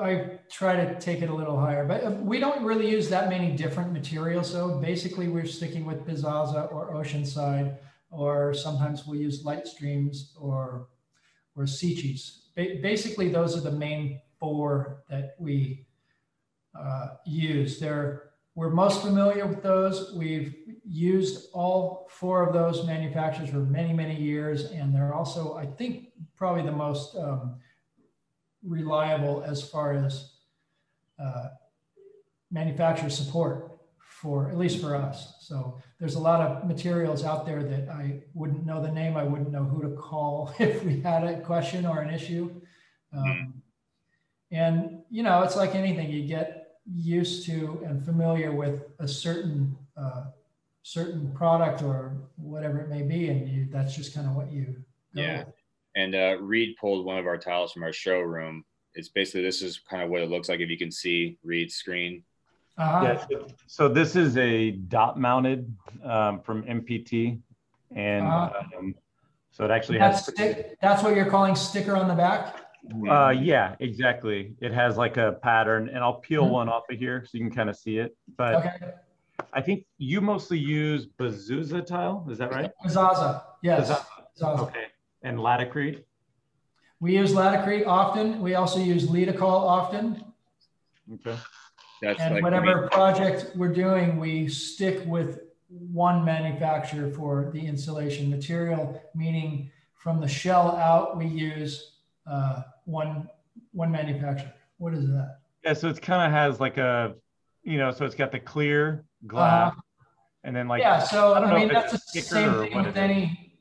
[0.00, 3.28] I try to take it a little higher, but uh, we don't really use that
[3.28, 4.50] many different materials.
[4.50, 7.76] So basically, we're sticking with Bisazza or Oceanside,
[8.10, 10.88] or sometimes we'll use Lightstreams or
[11.54, 12.48] or Sicis.
[12.56, 15.86] Ba- basically, those are the main four that we
[16.78, 17.78] uh, use.
[17.78, 20.12] They're, we're most familiar with those.
[20.14, 20.54] We've
[20.88, 26.08] used all four of those manufacturers for many, many years, and they're also, I think,
[26.36, 27.56] probably the most um,
[28.62, 30.34] reliable as far as
[31.18, 31.48] uh,
[32.50, 35.34] manufacturer support for at least for us.
[35.40, 39.16] So there's a lot of materials out there that I wouldn't know the name.
[39.16, 42.60] I wouldn't know who to call if we had a question or an issue.
[43.12, 43.62] Um,
[44.50, 46.10] and you know, it's like anything.
[46.10, 50.24] You get used to and familiar with a certain uh,
[50.82, 54.76] certain product or whatever it may be, and you, that's just kind of what you.
[55.14, 55.38] go Yeah.
[55.38, 55.54] with.
[55.96, 58.64] And uh, Reed pulled one of our tiles from our showroom.
[58.94, 61.74] It's basically this is kind of what it looks like if you can see Reed's
[61.76, 62.22] screen.
[62.76, 63.04] Uh-huh.
[63.04, 67.38] Yeah, so, so this is a dot mounted um, from MPT.
[67.94, 68.62] And Uh-huh.
[68.76, 68.94] um,
[69.52, 72.63] so it actually That's, has, stick, that's what you're calling sticker on the back?
[73.08, 74.54] Uh, yeah, exactly.
[74.60, 76.50] It has like a pattern and I'll peel Mhm.
[76.50, 78.16] one off of here so you can kind of see it.
[78.36, 78.92] But Okay.
[79.52, 82.70] I think you mostly use Bazooza tile, is that right?
[82.88, 83.88] Zaza, yes.
[83.88, 84.06] Zaza.
[84.36, 84.62] Zaza.
[84.64, 84.86] Okay.
[85.22, 86.04] And Laticrete?
[87.00, 88.40] We use Laticrete often.
[88.40, 90.24] We also use Litokol often.
[91.14, 91.36] Okay.
[92.02, 98.28] That's And like whatever project we're doing, we stick with one manufacturer for the insulation
[98.30, 101.92] material, meaning from the shell out, we use
[102.26, 103.28] uh, one,
[103.72, 104.52] one manufacturer.
[104.78, 105.38] What is that?
[105.64, 107.14] Yeah, so it's kind of has like a,
[107.62, 109.80] you know, so it's got the clear glass Uh-huh.
[110.44, 113.52] and then like, Yeah, so I don't I mean, that's the same thing with any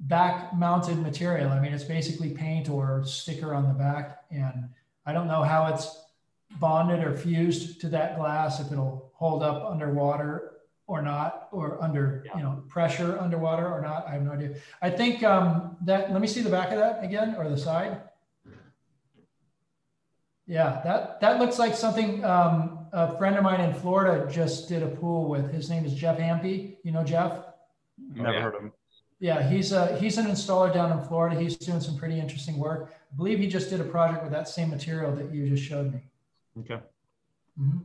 [0.00, 1.50] back mounted material.
[1.50, 4.24] I mean, it's basically paint or sticker on the back.
[4.30, 4.68] And
[5.06, 6.00] I don't know how it's
[6.58, 10.52] bonded or fused to that glass, if it'll hold up underwater
[10.86, 14.06] or not, or under, you know, pressure underwater or not.
[14.06, 14.56] I have no idea.
[14.82, 18.00] I think um, that, let me see the back of that again, or the side.
[20.46, 24.82] Yeah, that, that looks like something um, a friend of mine in Florida just did
[24.82, 25.52] a pool with.
[25.52, 26.76] His name is Jeff Hampy.
[26.82, 27.44] You know Jeff?
[28.14, 28.42] never yeah.
[28.42, 28.72] heard of them.
[29.20, 31.40] Yeah, he's a he's an installer down in Florida.
[31.40, 32.92] He's doing some pretty interesting work.
[33.12, 35.92] I believe he just did a project with that same material that you just showed
[35.94, 36.00] me.
[36.60, 36.80] Okay.
[37.58, 37.84] Mhm.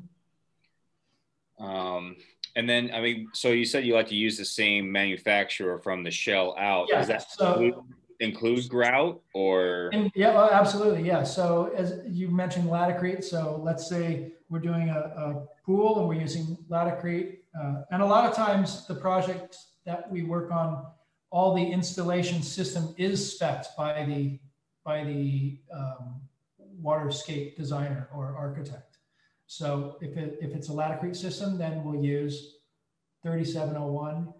[1.60, 2.18] Um,
[2.56, 6.04] and then, I mean, so you said you like to use the same manufacturer from
[6.04, 6.88] the shell out.
[6.90, 7.86] Yeah, Does that so-
[8.20, 9.90] include, grout or?
[9.94, 11.24] And yeah, absolutely, yeah.
[11.24, 16.22] So as you mentioned Laticrete, so let's say we're doing a, a pool and we're
[16.22, 20.86] using Laticrete, uh, and a lot of times the projects that we work on,
[21.32, 24.40] all the installation system is spec'd by the
[24.84, 26.22] by the um,
[26.82, 28.98] waterscape designer or architect.
[29.48, 32.58] So if it if it's a Laticrete system, then we'll use
[33.24, 34.34] 3701.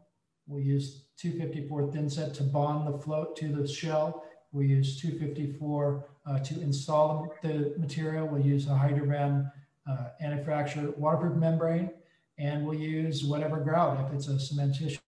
[0.48, 4.24] We'll use 254 thin set to bond the float to the shell.
[4.52, 8.28] We use 254 uh, to install the material.
[8.28, 9.52] We'll use a Hydroban
[9.90, 11.92] uh, anti-fracture waterproof membrane,
[12.38, 15.00] and we'll use whatever grout, if it's a cementitious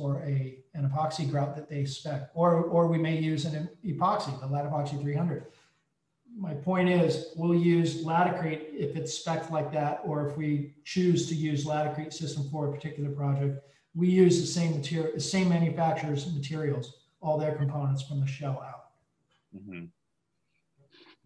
[0.00, 4.38] or a, an epoxy grout that they spec, or, or we may use an epoxy,
[4.40, 5.46] the Latapoxy 300.
[6.36, 11.28] My point is, we'll use Laticrete if it's spec like that, or if we choose
[11.28, 13.60] to use Laticrete system for a particular project,
[13.98, 18.62] we use the same material, the same manufacturer's materials, all their components from the shell
[18.64, 18.90] out.
[19.54, 19.88] Mhm.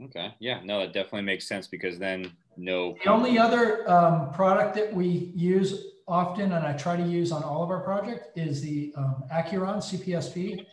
[0.00, 2.96] Okay, yeah, no, that definitely makes sense because then no.
[3.04, 7.42] The only other um, product that we use often, and I try to use on
[7.44, 10.66] all of our projects, is the um, Aquron CPSP.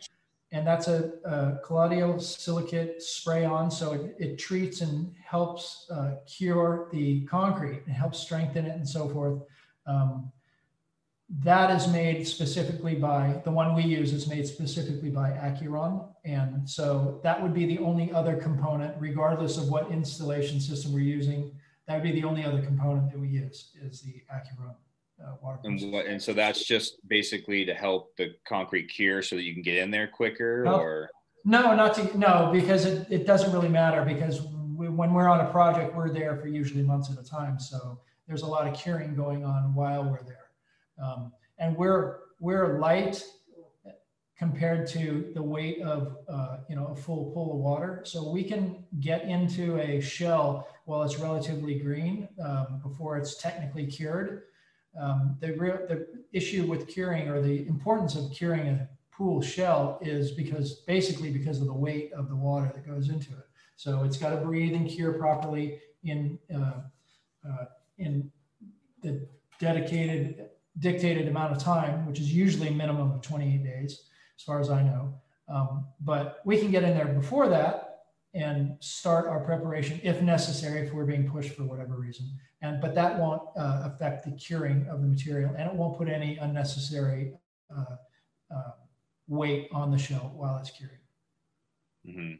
[0.52, 3.70] and that's a, a colloidal silicate spray on.
[3.70, 8.88] So it, it treats and helps uh, cure the concrete and helps strengthen it and
[8.88, 9.42] so forth.
[9.86, 10.32] Um,
[11.38, 16.08] that is made specifically by the one we use is made specifically by Aquron.
[16.24, 21.00] And so that would be the only other component, regardless of what installation system we're
[21.00, 21.52] using.
[21.86, 24.74] That would be the only other component that we use is the Aquron
[25.24, 25.60] uh, water.
[25.62, 29.54] And, what, and so that's just basically to help the concrete cure so that you
[29.54, 31.10] can get in there quicker or?
[31.44, 34.42] No, not to, no, because it, it doesn't really matter because
[34.76, 37.60] we, when we're on a project, we're there for usually months at a time.
[37.60, 40.49] So there's a lot of curing going on while we're there.
[41.02, 43.22] Um, and we're, we're light
[44.40, 48.00] compared to the weight of uh, you know a full pool of water.
[48.04, 53.86] So we can get into a shell while it's relatively green um, before it's technically
[53.86, 54.44] cured.
[54.98, 59.98] Um, the, real, the issue with curing or the importance of curing a pool shell
[60.00, 63.46] is because basically because of the weight of the water that goes into it.
[63.76, 66.80] So it's got to breathe and cure properly in uh,
[67.46, 67.64] uh,
[67.98, 68.32] in
[69.02, 70.48] the dedicated
[70.80, 74.04] dictated amount of time, which is usually minimum of 28 days,
[74.36, 75.14] as far as I know.
[75.48, 77.86] Um, but we can get in there before that
[78.34, 82.26] and start our preparation if necessary, if we're being pushed for whatever reason.
[82.62, 86.08] And but that won't uh, affect the curing of the material, and it won't put
[86.08, 87.32] any unnecessary
[87.74, 87.96] uh,
[88.54, 88.72] uh,
[89.28, 90.98] weight on the shell while it's curing.
[92.06, 92.34] Mm-hmm.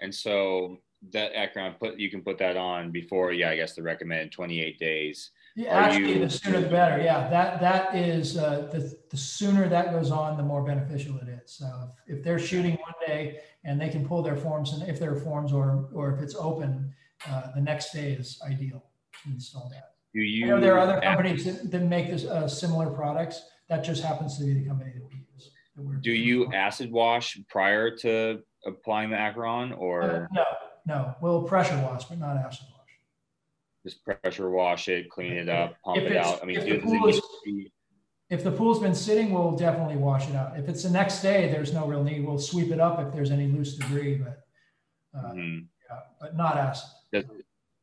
[0.00, 0.78] And so
[1.12, 4.78] that Aquron put you can put that on before, yeah, I guess the recommended 28
[4.78, 5.30] days.
[5.56, 7.02] Yeah, actually, you, the sooner the better.
[7.02, 11.28] Yeah, that that is uh, the the sooner that goes on, the more beneficial it
[11.28, 11.50] is.
[11.52, 11.66] So
[12.06, 15.12] if, if they're shooting one day and they can pull their forms, and if there
[15.12, 16.92] are forms or or if it's open,
[17.28, 18.84] uh, the next day is ideal
[19.24, 19.94] to install that.
[20.14, 20.46] Do you?
[20.46, 23.42] I know there are other companies that, that make this uh, similar products.
[23.68, 25.50] That just happens to be the company that we use.
[25.76, 30.44] That Do you acid wash prior to applying the Aquron, or uh, no?
[30.86, 32.79] No, we'll pressure wash, but not acid wash
[33.84, 36.42] just pressure wash it, clean it up, pump it out.
[36.42, 37.20] I mean, if the, is,
[38.28, 40.58] if the pool's been sitting, we'll definitely wash it out.
[40.58, 42.24] If it's the next day, there's no real need.
[42.24, 44.44] We'll sweep it up if there's any loose debris, but
[45.18, 45.58] uh, mm-hmm.
[45.90, 46.90] yeah, but not acid.
[47.12, 47.24] Does,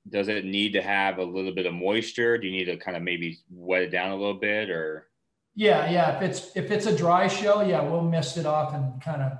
[0.10, 2.38] does it need to have a little bit of moisture?
[2.38, 5.08] Do you need to kind of maybe wet it down a little bit, or?
[5.56, 6.18] Yeah, yeah.
[6.18, 9.40] If it's if it's a dry shell, yeah, we'll mist it off and kind of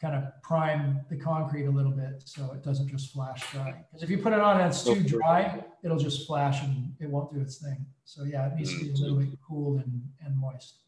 [0.00, 3.84] kind of prime the concrete a little bit so it doesn't just flash dry.
[3.90, 7.08] Because if you put it on and it's too dry, it'll just flash and it
[7.08, 7.86] won't do its thing.
[8.04, 9.00] So yeah, it needs to be a mm.
[9.00, 10.80] little bit cool and, and moist.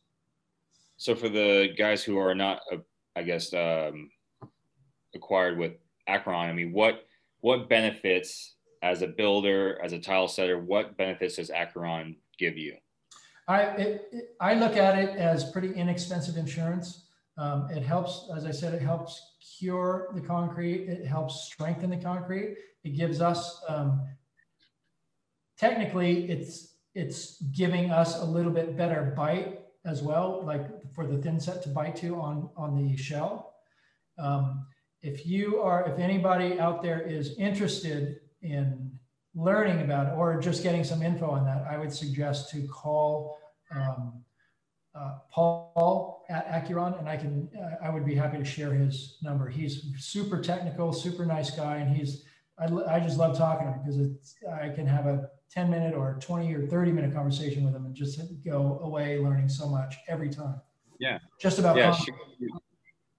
[0.96, 2.78] So for the guys who are not, uh,
[3.14, 4.10] I guess, um,
[5.14, 5.72] acquired with
[6.08, 7.04] Aquron, I mean, what
[7.40, 12.76] what benefits as a builder, as a tile setter, what benefits does Aquron give you?
[13.48, 17.05] I it, it, I look at it as pretty inexpensive insurance.
[17.38, 20.88] Um, it helps, as I said, it helps cure the concrete.
[20.88, 22.56] It helps strengthen the concrete.
[22.84, 24.06] It gives us, um,
[25.58, 31.18] technically, it's it's giving us a little bit better bite as well, like for the
[31.18, 33.54] thin set to bite to on on the shell.
[34.18, 34.66] Um,
[35.02, 38.90] if you are, if anybody out there is interested in
[39.34, 43.38] learning about it or just getting some info on that, I would suggest to call
[43.74, 44.24] um,
[44.96, 49.18] uh, Paul at Aquron, and I can uh, I would be happy to share his
[49.22, 49.48] number.
[49.48, 52.24] He's super technical, super nice guy, and he's
[52.58, 55.94] I, I just love talking to him because it's I can have a 10 minute
[55.94, 59.96] or 20 or 30 minute conversation with him and just go away learning so much
[60.08, 60.60] every time.
[60.98, 61.94] Yeah, just about yeah.
[61.94, 62.14] Shoot,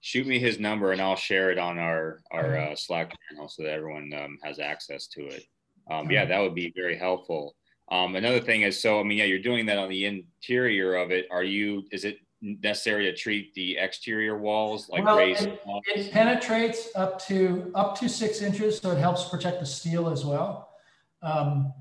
[0.00, 3.62] shoot, me his number and I'll share it on our our uh, Slack channel so
[3.62, 5.44] that everyone um, has access to it.
[5.90, 7.54] Um, yeah, that would be very helpful.
[7.90, 11.10] Um, another thing is, so I mean, yeah, you're doing that on the interior of
[11.10, 11.26] it.
[11.30, 11.84] Are you?
[11.90, 15.46] Is it necessary to treat the exterior walls like well, raised?
[15.46, 15.60] It,
[15.94, 20.24] it, penetrates up to up to six inches, so it helps protect the steel as
[20.24, 20.70] well.
[21.22, 21.72] Um,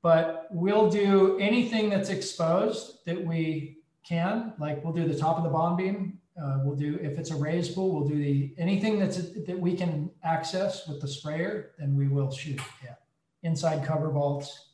[0.00, 4.52] but we'll do anything that's exposed that we can.
[4.60, 6.18] Like we'll do the top of the bond beam.
[6.40, 9.76] Uh, we'll do if it's a raised pool, we'll do the anything that's that we
[9.76, 11.72] can access with the sprayer.
[11.80, 12.60] Then we will shoot.
[12.84, 12.94] Yeah,
[13.42, 14.67] inside cover vaults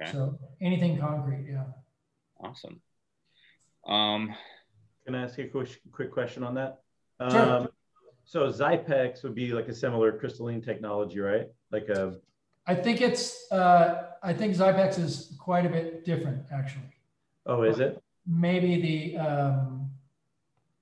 [0.00, 0.12] Okay.
[0.12, 1.64] So anything concrete, yeah.
[2.40, 2.80] Awesome.
[3.86, 4.34] Um,
[5.04, 6.82] Can I ask you a quick, quick question on that?
[7.30, 7.40] Sure.
[7.40, 7.68] Um,
[8.24, 11.48] so Xypex would be like a similar crystalline technology, right?
[11.70, 12.16] Like a.
[12.66, 13.50] I think it's.
[13.50, 16.92] Uh, I think Xypex is quite a bit different, actually.
[17.46, 18.02] Oh, is it?
[18.26, 19.18] Maybe the.
[19.18, 19.90] Um,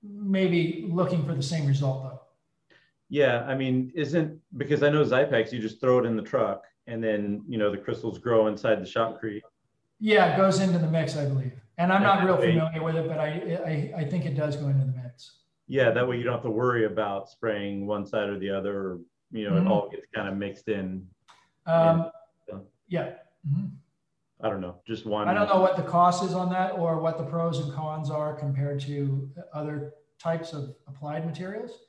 [0.03, 2.21] maybe looking for the same result though.
[3.09, 6.63] Yeah, I mean, isn't because I know Xypex, you just throw it in the truck
[6.87, 9.41] and then you know the crystals grow inside the shotcrete.
[9.99, 11.53] Yeah, it goes into the mix, I believe.
[11.77, 14.67] And I'm not real familiar with it, but I, I, I think it does go
[14.67, 15.39] into the mix.
[15.67, 18.77] Yeah, that way you don't have to worry about spraying one side or the other.
[18.77, 18.99] Or,
[19.31, 19.61] you know, Mhm.
[19.65, 21.07] it all gets kind of mixed in.
[21.65, 22.11] Um,
[22.47, 22.59] Yeah.
[22.87, 23.13] yeah.
[23.49, 23.71] Mhm.
[24.41, 25.27] I don't know, just one.
[25.27, 28.09] I don't know what the cost is on that or what the pros and cons
[28.11, 31.85] are compared to other types of applied materials.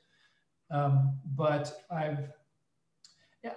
[0.71, 2.29] Um, but I've,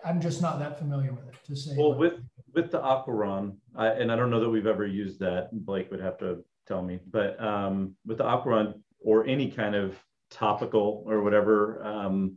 [0.05, 1.74] I'm just not that familiar with it to say.
[1.76, 2.14] Well, with
[2.55, 5.51] with the Aquron, I, and I don't know that we've ever used that.
[5.53, 9.97] Blake would have to tell me, but um, with the Aquron or any kind of
[10.30, 12.36] topical or whatever, um,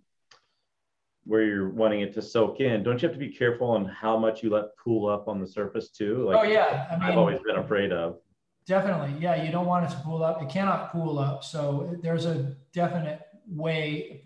[1.25, 4.17] where you're wanting it to soak in, don't you have to be careful on how
[4.17, 6.27] much you let pool up on the surface too?
[6.27, 8.19] Like oh yeah, I mean, I've always been afraid of.
[8.65, 9.19] Definitely.
[9.19, 10.41] Yeah, you don't want it to pool up.
[10.41, 11.43] It cannot pool up.
[11.43, 14.23] So there's a definite way,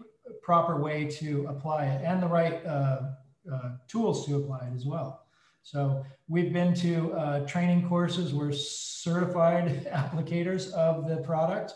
[0.48, 3.02] proper way to apply it and the right uh,
[3.54, 5.26] uh, tools to apply it as well.
[5.62, 8.34] So we've been to uh, training courses.
[8.34, 11.74] We're certified applicators of the product.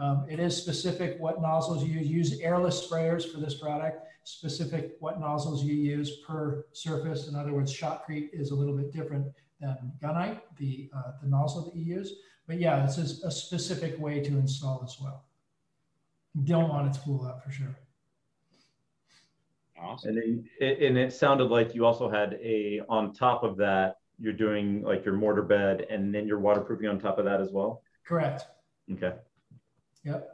[0.00, 2.08] Um, it is specific what nozzles you use.
[2.08, 4.06] Use airless sprayers for this product.
[4.24, 7.28] Specific what nozzles you use per surface.
[7.28, 9.26] In other words, shotcrete is a little bit different
[9.60, 12.14] than gunite, the, uh, the nozzle that you use.
[12.46, 15.26] But yeah, this is a specific way to install as well.
[16.44, 17.76] Don't want it to pool up for sure.
[19.80, 20.10] Awesome.
[20.10, 23.96] And then, it, and it sounded like you also had a on top of that.
[24.18, 27.50] You're doing like your mortar bed, and then you're waterproofing on top of that as
[27.52, 27.82] well.
[28.06, 28.44] Correct.
[28.92, 29.14] Okay.
[30.04, 30.32] Yep.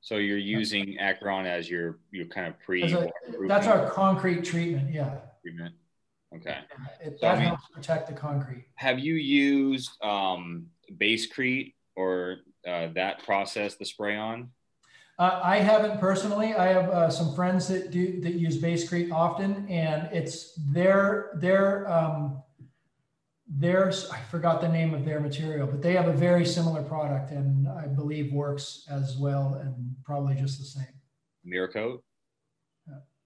[0.00, 3.10] So you're using Aquron as your your kind of pre That's, a,
[3.46, 4.92] that's our concrete treatment.
[4.94, 5.16] Yeah.
[5.42, 5.74] treatment.
[6.34, 6.58] Okay.
[7.04, 8.66] It, So, I that mean- helps protect the concrete.
[8.76, 10.66] Have you used um,
[10.96, 12.36] Basecrete or
[12.66, 14.50] uh, that process the spray on?
[15.18, 16.54] Uh, I haven't personally.
[16.54, 21.90] I have uh, some friends that do that use Basecrete often, and it's their their
[21.90, 22.40] um,
[23.48, 24.08] theirs.
[24.12, 27.66] I forgot the name of their material, but they have a very similar product, and
[27.66, 30.94] I believe works as well, and probably just the same.
[31.44, 32.00] Miracote?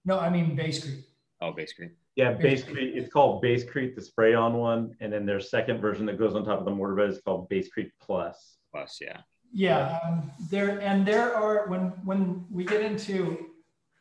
[0.05, 1.03] No, I mean Basecrete.
[1.41, 1.91] Oh, Basecrete.
[2.15, 2.95] Yeah, Basecrete.
[2.95, 6.59] It's called Basecrete, the spray-on one, and then their second version that goes on top
[6.59, 8.57] of the mortar bed is called Basecrete Plus.
[8.71, 9.21] Plus, yeah.
[9.53, 13.37] Yeah, um, there and there are when when we get into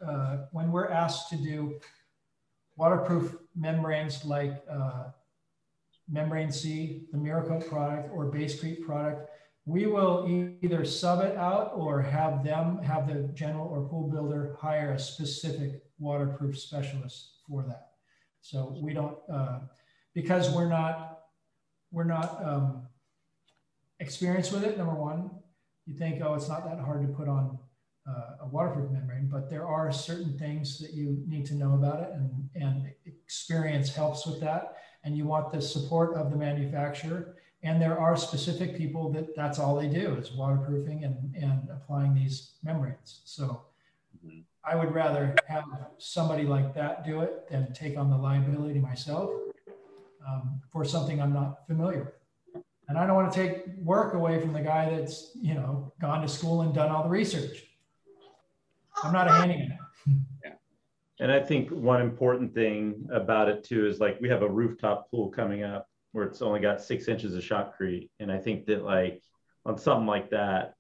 [0.05, 1.79] uh, when we're asked to do
[2.77, 5.11] waterproof membranes like uh,
[6.09, 9.29] membrane C, the Miracote product, or Basecrete product,
[9.67, 14.09] we will e- either sub it out or have them have the general or pool
[14.09, 17.89] builder hire a specific waterproof specialist for that.
[18.41, 19.59] So we don't uh,
[20.15, 21.21] because we're not
[21.91, 22.89] we're not um,
[24.01, 24.79] experienced with it.
[24.79, 25.31] Number one,
[25.87, 27.59] you think, oh, it's not that hard to put on
[28.09, 32.01] uh, a waterproof membrane, but there are certain things that you need to know about
[32.01, 34.77] it, and, and experience helps with that.
[35.05, 37.37] And you want the support of the manufacturer.
[37.65, 42.15] And there are specific people that that's all they do is waterproofing and, and applying
[42.15, 43.23] these membranes.
[43.25, 43.63] So
[44.25, 44.45] Mhm.
[44.65, 45.65] I would rather have
[45.99, 49.31] somebody like that do it than take on the liability myself
[50.27, 52.22] um, for something I'm not familiar with.
[52.93, 56.21] And I don't want to take work away from the guy that's, you know, gone
[56.21, 57.65] to school and done all the research.
[59.03, 59.79] I'm not a handyman.
[61.21, 65.09] And I think one important thing about it too is like we have a rooftop
[65.09, 68.11] pool coming up where it's only got six inches of shotcrete.
[68.19, 69.23] And I think that like
[69.65, 70.75] on something like that,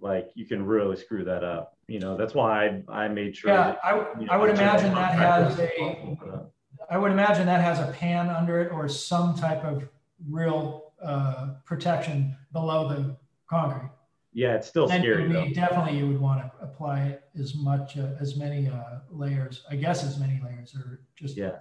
[0.00, 1.76] like you can really screw that up.
[1.86, 3.50] You know, that's why I, I made sure.
[3.50, 6.48] Yeah, that, I, you know, I would imagine that has a,
[6.88, 9.86] I would imagine that has a pan under it or some type of
[10.30, 13.16] real uh, protection below the
[13.48, 13.90] concrete.
[14.32, 15.48] Yeah, it's still And scary though.
[15.54, 20.04] definitely you would want to apply as much, uh, as many uh, layers, I guess
[20.04, 21.36] as many layers or just.
[21.36, 21.52] Yeah.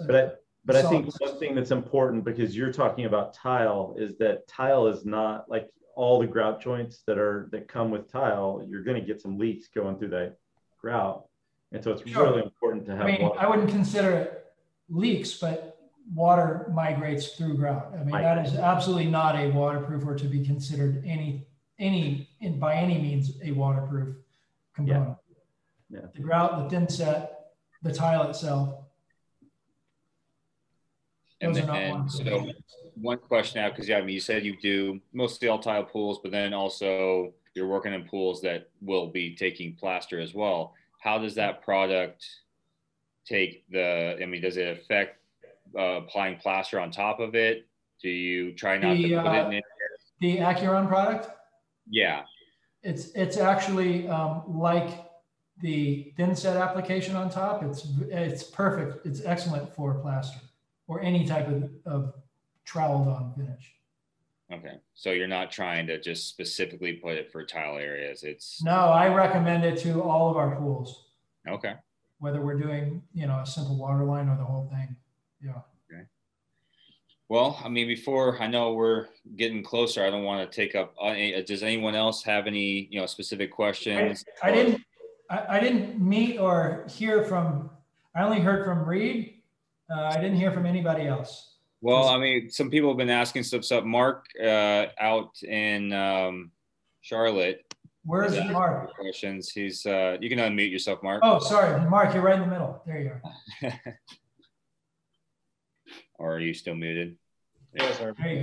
[0.00, 0.30] uh, But I,
[0.64, 4.86] but I think one thing that's important because you're talking about tile is that tile
[4.86, 8.64] is not like all the grout joints that are that come with tile.
[8.68, 10.36] You're going to get some leaks going through that
[10.80, 11.26] grout,
[11.72, 12.24] and so it's Sure.
[12.30, 13.02] really important to have.
[13.02, 13.40] I mean, water.
[13.40, 14.46] I wouldn't consider it
[14.88, 15.71] leaks, but
[16.14, 17.92] water migrates through grout.
[17.94, 21.46] I mean, that is absolutely not a waterproof or to be considered any,
[21.78, 24.16] any, in, by any means, a waterproof
[24.74, 25.16] component.
[25.90, 26.00] Yeah.
[26.14, 27.50] The grout, the thin set,
[27.82, 28.82] the tile itself,
[31.42, 32.52] And, those are then, not and so
[32.94, 36.20] one question now, because yeah, I mean, you said you do mostly all tile pools,
[36.22, 40.74] but then also you're working in pools that will be taking plaster as well.
[41.00, 42.24] How does that product
[43.26, 44.18] take the?
[44.22, 45.18] I mean, does it affect
[45.78, 47.66] uh, applying plaster on top of it?
[48.00, 49.62] Do you try not The, to put uh, it in?
[50.20, 51.30] The Aquron product,
[51.88, 52.22] Yeah.
[52.84, 55.04] It's it's actually um, like
[55.60, 57.62] the thin set application on top.
[57.62, 59.06] It's it's perfect.
[59.06, 60.40] It's excellent for plaster
[60.88, 62.14] or any type of, of
[62.66, 63.72] troweled on finish.
[64.52, 68.22] Okay, so you're not trying to just specifically put it for tile areas.
[68.24, 71.06] It's No, I recommend it to all of our pools,
[71.48, 71.74] okay.
[72.18, 74.94] whether we're doing, you know, a simple water line or the whole thing.
[75.42, 75.60] Yeah.
[75.90, 76.04] Okay.
[77.28, 80.94] Well, I mean, before I know we're getting closer, I don't want to take up.
[81.02, 84.24] Any, does anyone else have any, you know, specific questions?
[84.42, 84.82] I didn't,
[85.30, 87.70] I, I didn't meet or hear from,
[88.14, 89.40] I only heard from Reed.
[89.90, 91.56] Uh, I didn't hear from anybody else.
[91.80, 93.82] Well, I mean, some people have been asking stuff.
[93.82, 96.52] Mark uh, out in um,
[97.00, 97.64] Charlotte.
[98.04, 98.94] Where's Mark?
[98.94, 99.50] Questions.
[99.50, 99.84] He's.
[99.84, 101.20] Uh, you can unmute yourself, Mark.
[101.24, 102.82] Oh, sorry, Mark, you're right in the middle.
[102.86, 103.12] There you
[103.64, 103.98] are.
[106.22, 107.16] or are you still muted?
[107.74, 108.14] Yes, sir.
[108.18, 108.42] There you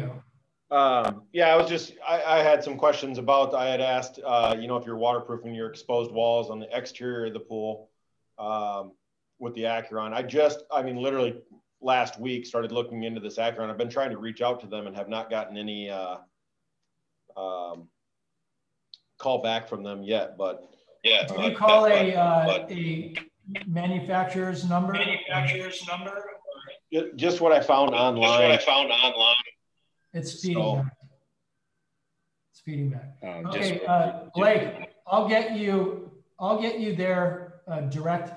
[0.69, 0.75] go.
[0.75, 4.55] Um, yeah, I was just, I, I had some questions about, I had asked, uh,
[4.59, 7.89] you know, if you're waterproofing your exposed walls on the exterior of the pool,
[8.37, 8.91] um,
[9.39, 10.13] with the Aquron.
[10.13, 11.41] I just, I mean, literally
[11.81, 13.69] last week started looking into this Aquron.
[13.69, 16.17] I've been trying to reach out to them and have not gotten any, uh,
[17.37, 17.87] um,
[19.17, 20.69] call back from them yet, but
[21.03, 21.25] yeah.
[21.25, 23.15] Do you call a, uh, a
[23.65, 24.93] manufacturer's number?
[24.93, 26.38] Manufacturer's number?
[26.91, 28.21] Ju- Just what I found online.
[28.23, 29.35] Just what I found online.
[30.13, 30.95] It's feeding So- back.
[32.51, 33.17] It's feeding back.
[33.23, 38.33] Um, Okay, just, uh, Blake, I'll get you, I'll get you their, uh, direct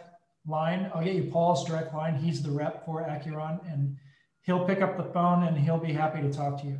[0.46, 0.90] line.
[0.94, 2.16] I'll get you Paul's direct line.
[2.16, 3.96] He's the rep for Aquron and
[4.42, 6.78] he'll pick up the phone and he'll be happy to talk to you.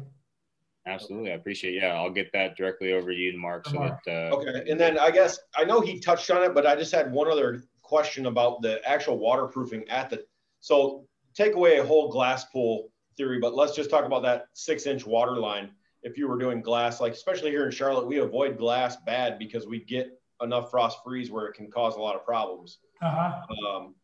[0.84, 1.30] absolutely.
[1.30, 1.74] I appreciate.
[1.80, 4.00] Yeah, I'll get that directly over to you, Mark, so Mark.
[4.04, 4.32] that.
[4.32, 6.92] Uh, Okay, and then I guess, I know he touched on it, but I just
[6.92, 10.26] had one other question about the actual waterproofing at the,
[10.58, 14.86] so take away a whole glass pool theory, but let's just talk about that six
[14.86, 15.70] inch water line.
[16.02, 19.66] If you were doing glass, like especially here in Charlotte, we avoid glass bad because
[19.66, 22.78] we get enough frost freeze where it can cause a lot of problems.
[23.00, 23.42] Uh-huh.
[23.66, 23.94] Um,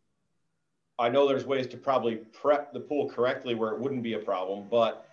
[0.98, 4.18] I know there's ways to probably prep the pool correctly where it wouldn't be a
[4.18, 5.08] problem, but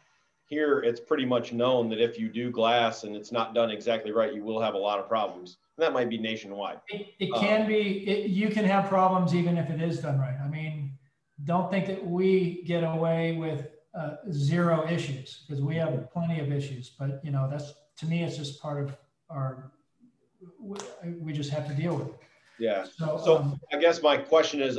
[0.48, 4.12] here it's pretty much known that if you do glass and it's not done exactly
[4.12, 5.58] right, you will have a lot of problems.
[5.78, 6.80] And that might be nationwide.
[6.90, 10.36] It, it can be, it, you can have problems even if it is done right.
[11.46, 13.68] Don't think that we get away with
[13.98, 16.90] uh, zero issues because we have plenty of issues.
[16.90, 18.96] But you know, that's to me, it's just part of
[19.30, 19.72] our.
[20.60, 22.20] We, just have to deal with it.
[22.60, 22.86] Yeah.
[22.98, 24.78] So, So um, I guess my question is,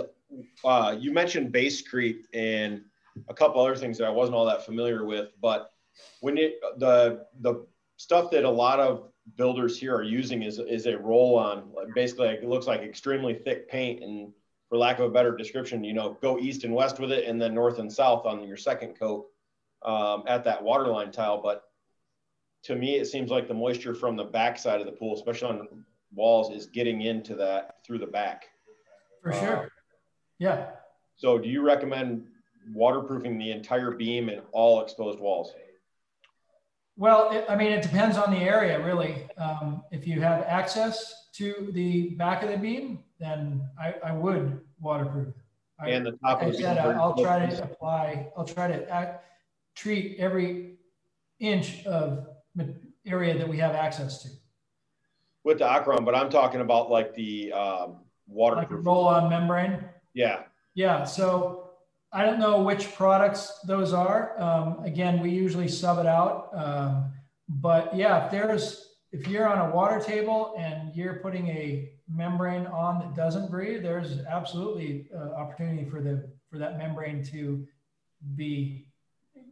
[0.64, 2.82] uh, you mentioned Basecrete and
[3.28, 5.72] a couple other things that I wasn't all that familiar with, but
[6.20, 10.86] when it, the, the stuff that a lot of builders here are using is, is
[10.86, 14.32] a roll on, like basically it looks like extremely thick paint and
[14.68, 17.40] for lack of a better description, you know, go east and west with it and
[17.40, 19.26] then north and south on your second coat
[19.84, 21.40] um, at that waterline tile.
[21.40, 21.64] But
[22.64, 25.50] to me, it seems like the moisture from the back side of the pool, especially
[25.50, 28.46] on walls, is getting into that through the back.
[29.22, 29.70] for sure.
[30.38, 30.70] Yeah.
[31.16, 32.26] So do you recommend
[32.74, 35.52] waterproofing the entire beam and all exposed walls?
[36.96, 39.28] Well, it, I mean, it depends on the area, really.
[39.36, 44.60] Um, if you have access to the back of the beam, then I, I would
[44.80, 45.34] waterproof.
[45.80, 46.98] I, And the top like of the said, beam?
[46.98, 49.24] I'll try to apply, I'll try to act,
[49.74, 50.76] treat every
[51.38, 52.26] inch of
[53.06, 54.28] area that we have access to.
[55.44, 58.86] With the Aquron, but I'm talking about like the um, Like waterproof.
[58.86, 59.84] roll-on membrane.
[60.14, 60.42] Yeah,
[60.74, 61.70] Yeah, so
[62.12, 64.40] I don't know which products those are.
[64.40, 66.48] Um, again, we usually sub it out.
[66.54, 67.12] Um,
[67.48, 72.66] but yeah, if there's, if you're on a water table and you're putting a membrane
[72.66, 77.66] on that doesn't breathe, there's absolutely uh, opportunity for the, for that membrane to
[78.34, 78.88] be,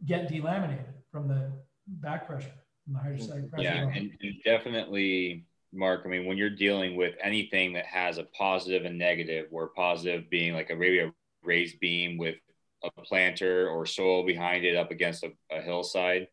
[0.05, 1.51] get delaminated from the
[1.87, 2.51] back pressure,
[2.83, 3.63] from the hydrostatic pressure.
[3.63, 6.01] yeah, and, and definitely, Mark.
[6.05, 10.29] I mean, when you're dealing with anything that has a positive and negative, where positive
[10.29, 11.11] being like a a
[11.43, 12.35] raised beam with
[12.83, 16.27] a planter or soil behind it up against a, a hillside.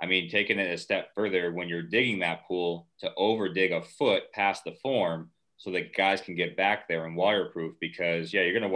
[0.00, 3.72] I mean, taking it a step further, when you're digging that pool to over dig
[3.72, 8.32] a foot past the form so that guys can get back there and waterproof because,
[8.32, 8.68] yeah, you're going to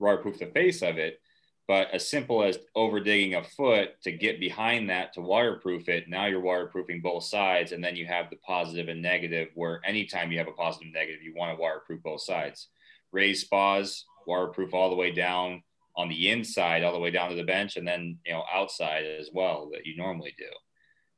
[0.00, 1.20] waterproof, the face of it.
[1.68, 6.08] But as simple as over digging a foot to get behind that to waterproof it,
[6.08, 7.72] now you're waterproofing both sides.
[7.72, 10.94] And then you have the positive and negative, where anytime you have a positive and
[10.94, 12.68] negative, you want to waterproof both sides.
[13.12, 15.62] Raise spas, waterproof all the way down
[15.96, 19.04] on the inside all the way down to the bench and then you know outside
[19.04, 20.44] as well that you normally do.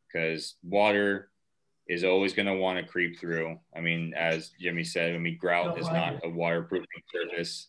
[0.07, 1.31] Because water
[1.87, 3.59] is always going to want to creep through.
[3.77, 7.69] I mean as jimmy said i mean grout Don't is not a waterproofing surface.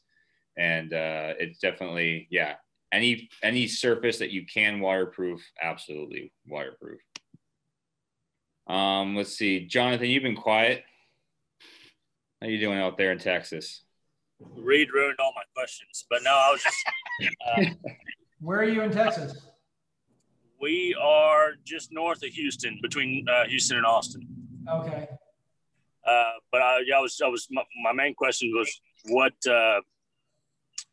[0.58, 2.56] And uh, it's definitely yeah
[2.92, 7.02] any any surface that you can waterproof absolutely waterproof.
[8.68, 9.66] Um let's see.
[9.66, 10.84] Jonathan you've been quiet.
[12.40, 13.84] How are you doing out there in texas?
[14.40, 16.78] Reed ruined all my questions, but no, I was just
[17.48, 17.66] uh,
[18.40, 19.50] Where are you in Texas?
[20.62, 24.28] we are just north of Houston, between uh, Houston and Austin.
[24.68, 25.08] Okay.
[26.06, 28.70] Uh, but I, I was, I was, my, my main question was
[29.06, 29.82] what, uh,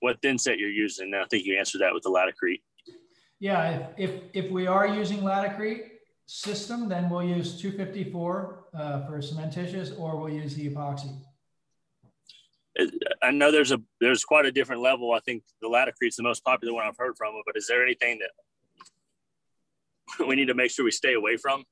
[0.01, 1.13] what thin set you're using.
[1.15, 2.61] And I think you answered that with the Laticrete.
[3.39, 5.91] Yeah, if, if, if we are using Laticrete
[6.27, 11.19] system, then we'll use 254 uh, for cementitious or we'll use the epoxy.
[13.23, 15.13] I know there's a there's quite a different level.
[15.13, 17.35] I think the latter Laticrete's the most popular one I've heard from.
[17.47, 18.31] But is there anything that
[20.29, 21.65] we need to make sure we stay away from,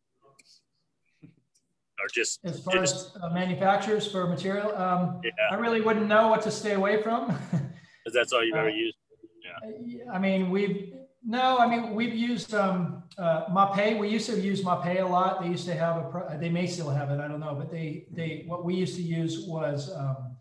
[1.22, 4.74] or just as far just, as uh, manufacturers for material?
[4.76, 5.30] Um, yeah.
[5.50, 7.26] I really wouldn't know what to stay away from.
[7.50, 8.96] Because that's all you've ever Uh, used.
[10.12, 10.94] I mean, we've
[11.26, 13.98] no, I mean we've used um, uh, Mapei.
[13.98, 15.40] We used to use Mapei a lot.
[15.42, 16.04] They used to have a.
[16.10, 17.20] pro- They may still have it.
[17.20, 20.36] I don't know, but they they what we used to use was um,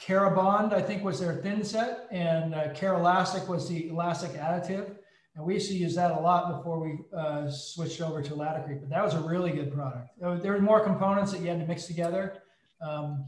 [0.00, 0.72] Kerabond.
[0.72, 4.96] I think was their thin set, and uh, Keralastic was the elastic additive.
[5.36, 8.80] And we used to use that a lot before we uh, switched over to Laticrete.
[8.80, 10.10] But that was a really good product.
[10.20, 12.42] There were more components that you had to mix together,
[12.80, 13.26] um,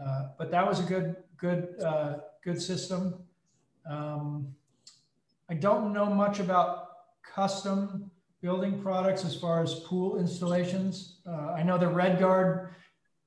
[0.00, 3.14] uh, but that was a good good uh, good system.
[3.88, 4.54] Um,
[5.48, 6.88] I don't know much about
[7.22, 8.10] custom
[8.40, 11.18] building products as far as pool installations.
[11.26, 12.68] Uh, I know the RedGard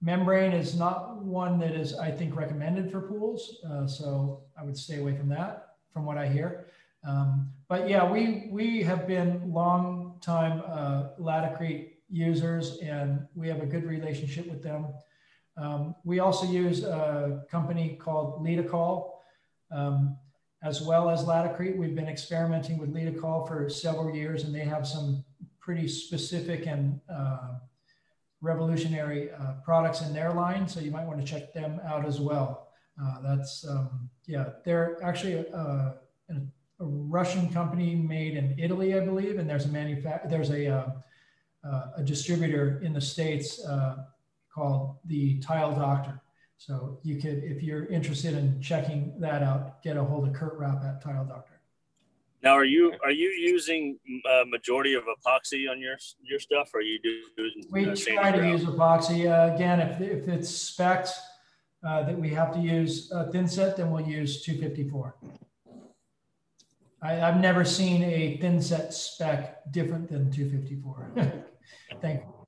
[0.01, 3.59] membrane is not one that is, I think, recommended for pools.
[3.69, 6.67] Uh, so I would stay away from that, from what I hear.
[7.07, 11.09] Um, but yeah, we we have been long time uh,
[12.09, 14.87] users, and we have a good relationship with them.
[15.55, 19.11] Um, we also use a company called Litokol.
[19.71, 20.17] Um,
[20.61, 21.77] as well as Laticrete.
[21.77, 25.23] We've been experimenting with Litokol for several years, and they have some
[25.59, 27.59] pretty specific and uh,
[28.41, 30.67] revolutionary uh, products in their line.
[30.67, 32.69] So you might want to check them out as well.
[33.01, 35.95] Uh, that's um, yeah, they're actually a, a,
[36.31, 36.35] a,
[36.81, 40.91] Russian company made in Italy, I believe, and there's a manufac- there's a uh,
[41.65, 43.97] uh, a distributor in the states uh,
[44.53, 46.21] called the Tile Doctor.
[46.57, 50.57] So you could, if you're interested in checking that out, get a hold of Kurt
[50.57, 51.58] Rapp at Tile Doctor.
[52.41, 56.79] Now, are you are you using a majority of epoxy on your your stuff, or
[56.79, 56.99] are you
[57.35, 57.51] doing?
[57.69, 59.81] We uh, try to use epoxy uh, again.
[59.81, 61.07] If if it's spec
[61.85, 65.15] uh, that we have to use a thin set, then we'll use 254.
[67.01, 71.11] I, have never seen a thin set spec different than 254.
[72.01, 72.39] Thank you.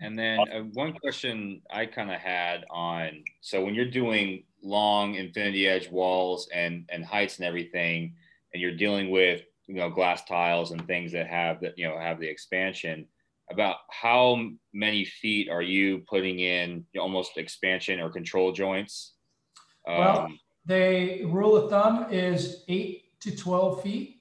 [0.00, 5.14] And then uh, one question I kind of had on so when you're doing long
[5.14, 8.14] infinity edge walls and and heights and everything,
[8.52, 11.98] and you're dealing with you know glass tiles and things that have that you know
[11.98, 13.06] have the expansion,
[13.50, 19.14] about how many feet are you putting in almost expansion or control joints?
[19.86, 20.28] Um, well,
[20.66, 24.20] the rule of thumb is eight to 12 feet.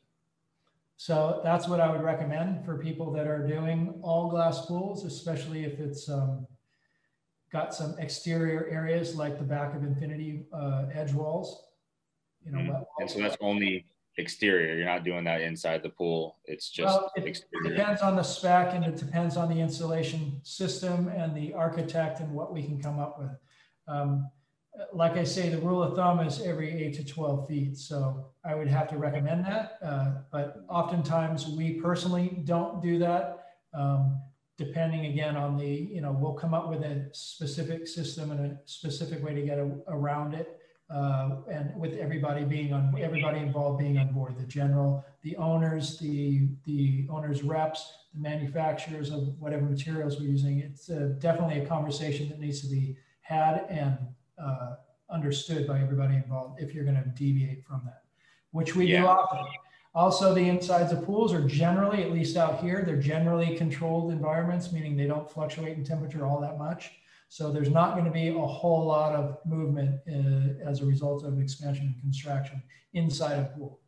[0.98, 5.66] So that's what I would recommend for people that are doing all glass pools, especially
[5.66, 6.48] if it's um,
[7.54, 11.68] got some exterior areas like the back of infinity uh, edge walls.
[12.43, 12.84] You know, mm-hmm.
[12.99, 13.86] and so that's only
[14.18, 14.76] exterior.
[14.76, 16.39] You're not doing that inside the pool.
[16.45, 17.76] It's just well, it exterior.
[17.76, 22.32] depends on the spec and it depends on the insulation system and the architect and
[22.34, 23.32] what we can come up with.
[23.88, 24.30] Um,
[24.91, 27.78] like I say, the rule of thumb is every eight to 12 feet.
[27.78, 29.78] So I would have to recommend that.
[29.84, 33.45] Uh, but oftentimes we personally don't do that.
[33.74, 34.20] Um,
[34.58, 38.58] depending again on the, you know, we'll come up with a specific system and a
[38.66, 40.60] specific way to get a, around it.
[40.93, 45.97] Uh, and with everybody being on, everybody involved being on board, the general, the owners,
[45.97, 50.60] the, the owners reps, the manufacturers of whatever materials we're using.
[50.60, 53.97] It's uh, definitely a conversation that needs to be had and
[54.38, 54.76] uh,
[55.10, 58.04] understood by everybody involved if you're going to deviate from that,
[58.51, 59.01] which we yeah.
[59.01, 59.39] do often.
[59.96, 64.72] Also, the insides of pools are generally, at least out here, they're generally controlled environments,
[64.72, 66.91] meaning they don't fluctuate in temperature all that much.
[67.30, 71.24] So there's not going to be a whole lot of movement uh, as a result
[71.24, 72.62] of expansion and contraction
[72.94, 73.82] inside a pool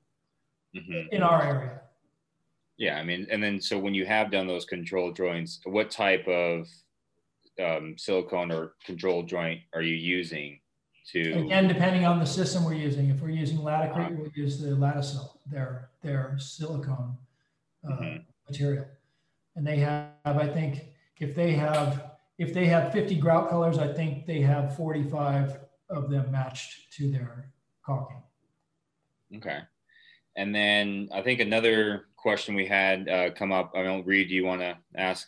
[0.76, 1.14] mm-hmm.
[1.14, 1.82] in our area.
[2.78, 6.28] Yeah, I mean, and then so when you have done those control joints, what type
[6.28, 6.68] of
[7.64, 10.60] um, silicone or control joint are you using
[11.12, 14.60] to again depending on the system we're using if we're using Laticrete uh, we'll use
[14.60, 17.18] the Latasil their their silicone
[17.88, 18.18] uh, mm-hmm.
[18.50, 18.86] material
[19.56, 20.86] and they have I think
[21.20, 26.10] if they have if they have 50 grout colors I think they have 45 of
[26.10, 27.52] them matched to their
[27.86, 28.24] caulking
[29.38, 29.60] okay
[30.36, 34.36] and then I think another question we had uh, come up I don't read do
[34.36, 35.28] you want to ask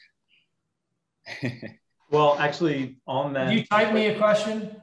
[2.09, 3.49] Well, actually, on that.
[3.49, 4.82] Did you type me a question?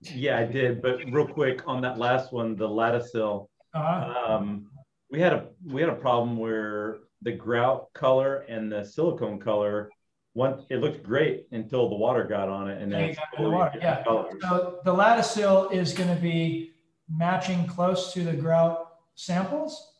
[0.00, 0.80] Yeah, I did.
[0.82, 3.48] But real quick on that last one, the Latasil.
[3.74, 4.34] Uh-huh.
[4.34, 4.70] Um,
[5.10, 9.90] we had a we had a problem where the grout color and the silicone color
[10.34, 13.78] one it looked great until the water got on it and then it's the water.
[13.80, 14.04] Yeah.
[14.04, 14.34] Colors.
[14.42, 16.74] So the Latasil is going to be
[17.10, 19.94] matching close to the grout samples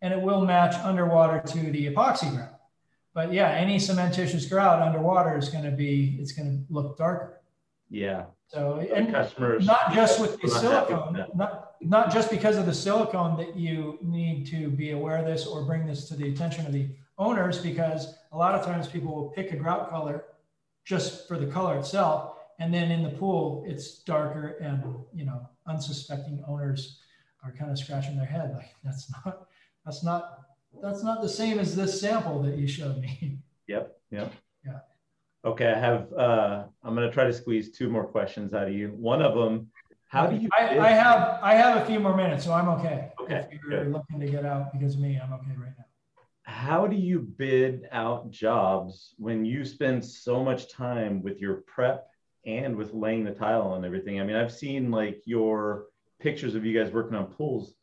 [0.00, 2.60] and it will match underwater to the epoxy grout.
[3.14, 7.41] But yeah, any cementitious grout underwater is going to be it's going to look darker.
[7.92, 8.24] Yeah.
[8.48, 13.36] So and customers not just with the silicone, not not just because of the silicone
[13.36, 16.72] that you need to be aware of this or bring this to the attention of
[16.72, 16.88] the
[17.18, 20.24] owners, because a lot of times people will pick a grout color
[20.84, 24.82] just for the color itself, and then in the pool it's darker, and
[25.14, 26.98] you know unsuspecting owners
[27.44, 29.48] are kind of scratching their head like that's not
[29.84, 30.38] that's not
[30.82, 33.38] that's not the same as this sample that you showed me.
[33.68, 33.96] Yep.
[34.10, 34.32] Yep.
[35.44, 36.12] Okay, I have.
[36.12, 38.88] Uh, I'm going to try to squeeze two more questions out of you.
[38.88, 39.68] One of them,
[40.08, 40.48] how do you?
[40.56, 43.10] I, I have I have a few more minutes, so I'm okay.
[43.20, 43.48] Okay.
[43.50, 43.92] If you're good.
[43.92, 45.84] looking to get out because of me, I'm okay right now.
[46.44, 52.06] How do you bid out jobs when you spend so much time with your prep
[52.44, 54.20] and with laying the tile and everything?
[54.20, 55.86] I mean, I've seen like your
[56.20, 57.74] pictures of you guys working on pools.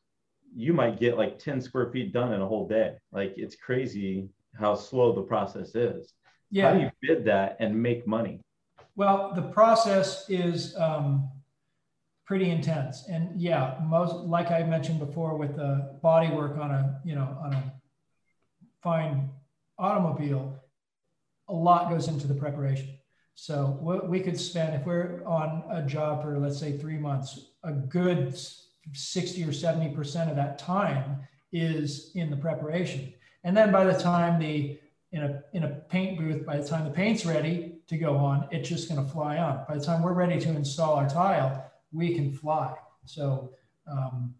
[0.55, 2.95] You might get like 10 square feet done in a whole day.
[3.11, 6.13] Like it's crazy how slow the process is.
[6.51, 6.69] Yeah.
[6.69, 8.41] How do you bid that and make money?
[8.95, 11.29] Well, the process is um,
[12.25, 16.99] pretty intense, and yeah, most like I mentioned before with the body work on a
[17.05, 17.73] you know on a
[18.81, 19.29] fine
[19.77, 20.61] automobile,
[21.47, 22.89] a lot goes into the preparation.
[23.35, 27.51] So what we could spend if we're on a job for let's say three months,
[27.63, 28.37] a good
[28.91, 31.21] 60 or 70 percent of that time
[31.53, 34.77] is in the preparation, and then by the time the
[35.11, 38.47] in a in a paint booth by the time the paint's ready to go on
[38.51, 41.65] it's just going to fly on by the time we're ready to install our tile
[41.91, 42.75] we can fly.
[43.05, 43.51] So
[43.91, 44.35] um,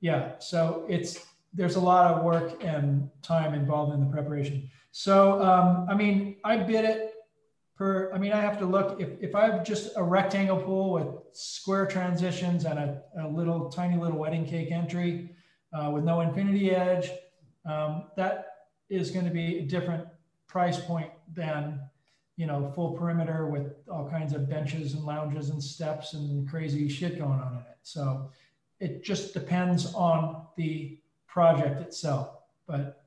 [0.00, 4.70] yeah so it's there's a lot of work and time involved in the preparation.
[4.92, 7.14] So um, i mean i bid it
[7.76, 10.92] per i mean i have to look if, if i have just a rectangle pool
[10.92, 15.30] with square transitions and a, a little tiny little wedding cake entry
[15.72, 17.10] uh, with no infinity edge
[17.64, 18.48] um, that
[18.90, 20.06] is going to be a different
[20.52, 21.80] price point than
[22.36, 26.90] you know full perimeter with all kinds of benches and lounges and steps and crazy
[26.90, 27.78] shit going on in it.
[27.82, 28.30] So
[28.78, 32.36] it just depends on the project itself.
[32.66, 33.02] But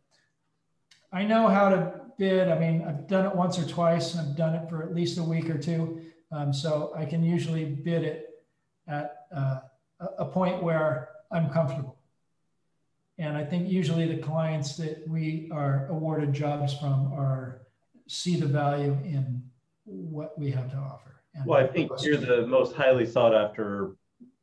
[1.13, 2.49] i know how to bid.
[2.49, 4.17] I mean i've done it once or twice.
[4.17, 6.01] I've done it for at least a week or two.
[6.31, 8.43] Um, so i can usually bid it
[8.87, 9.59] at uh,
[10.17, 11.95] a point where i'm comfortable
[13.17, 17.61] and I think usually the clients that we are awarded jobs from are
[18.07, 19.43] see the value in
[19.85, 21.21] what we have to offer.
[21.33, 23.95] And well, I think you're the most highly sought after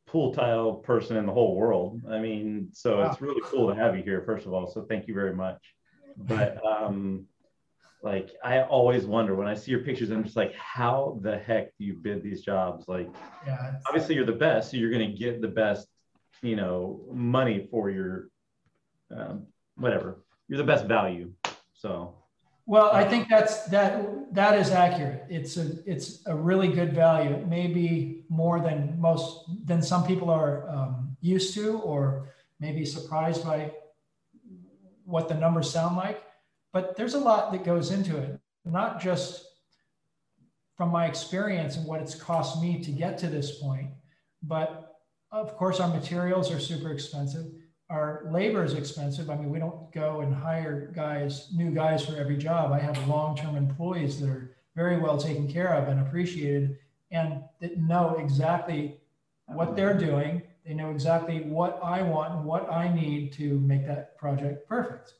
[0.07, 2.01] pool tile person in the whole world.
[2.09, 3.11] I mean, so wow.
[3.11, 4.67] it's really cool to have you here, first of all.
[4.67, 5.59] So thank you very much.
[6.17, 7.25] But um,
[8.03, 11.75] like I always wonder when I see your pictures, I'm just like, how the heck
[11.77, 12.87] do you bid these jobs?
[12.87, 13.09] Like,
[13.45, 15.87] yeah, obviously you're the best, so you're going to get the best,
[16.41, 18.29] you know, money for your
[19.15, 20.23] um, whatever.
[20.47, 21.31] You're the best value.
[21.73, 22.15] So.
[22.65, 25.25] Well, I think that's that that is accurate.
[25.29, 27.45] It's a it's a really good value.
[27.45, 33.73] Maybe more than most than some people are um, used to, or maybe surprised by
[35.03, 36.23] what the numbers sound like.
[36.71, 39.45] But there's a lot that goes into it, not just
[40.77, 43.89] from my experience and what it's cost me to get to this point,
[44.41, 44.95] but
[45.31, 47.45] of course our materials are super expensive
[47.93, 49.29] our labor is expensive.
[49.29, 52.71] I mean, we don't go and hire guys, new guys for every job.
[52.71, 56.79] I have long-term employees that are very well taken care of and appreciated
[57.11, 58.97] and that know exactly
[59.45, 60.41] what they're doing.
[60.65, 65.13] They know exactly what I want and what I need to make that project perfect.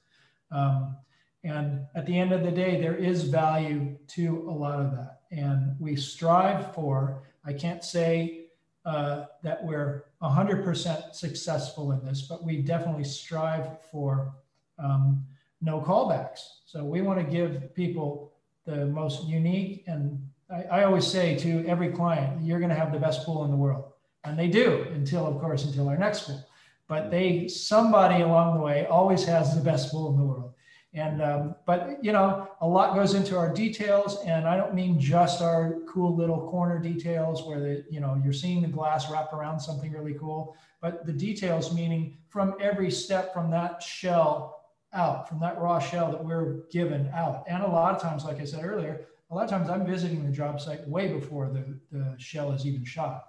[0.50, 0.98] Um,
[1.44, 5.20] and at the end of the day, there is value to a lot of that.
[5.32, 8.46] And we strive for, I can't say
[8.84, 14.34] uh, that we're 100% successful in this, but we definitely strive for
[14.80, 15.26] um,
[15.62, 16.40] no callbacks.
[16.66, 18.32] So we want to give people
[18.66, 22.94] the most unique, and I, I always say to every client, you're going to have
[22.94, 23.92] the best pool in the world.
[24.24, 26.46] And they do until, of course, until our next pool.
[26.88, 30.53] But they, somebody along the way always has the best pool in the world.
[30.96, 34.20] And, um, but, you know, a lot goes into our details.
[34.26, 38.34] And I don't mean just our cool little corner details where the, you know, you're
[38.34, 43.34] seeing the glass wrap around something really cool, but the details meaning from every step
[43.34, 44.62] from that shell
[44.94, 47.44] out, from that raw shell that we're given out.
[47.48, 50.24] And a lot of times, like I said earlier, a lot of times I'm visiting
[50.24, 53.26] the job site way before the, the shell is even shot.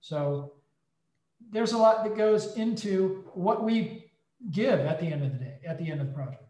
[0.00, 0.54] So
[1.50, 4.10] there's a lot that goes into what we
[4.50, 6.43] give at the end of the day, at the end of the project.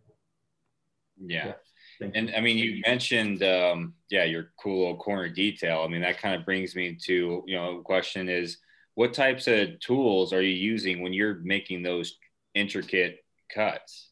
[1.18, 1.52] Yeah.
[2.00, 5.82] And I mean, you mentioned, um, yeah, your cool little corner detail.
[5.84, 8.58] I mean, that kind of brings me to, you know, question is
[8.94, 12.18] what types of tools are you using when you're making those
[12.54, 14.10] intricate cuts?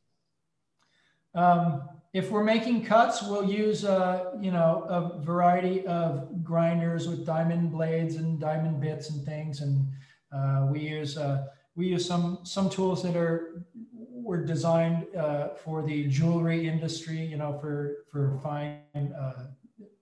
[1.34, 7.24] Um, if we're making cuts, we'll use, uh, you know, a variety of grinders with
[7.24, 9.60] diamond blades and diamond bits and things.
[9.60, 9.88] And
[10.32, 13.64] uh, we use, uh, we use some, some tools that are,
[14.32, 18.80] were designed uh, for the jewelry industry, you know, for, for fine
[19.24, 19.44] uh,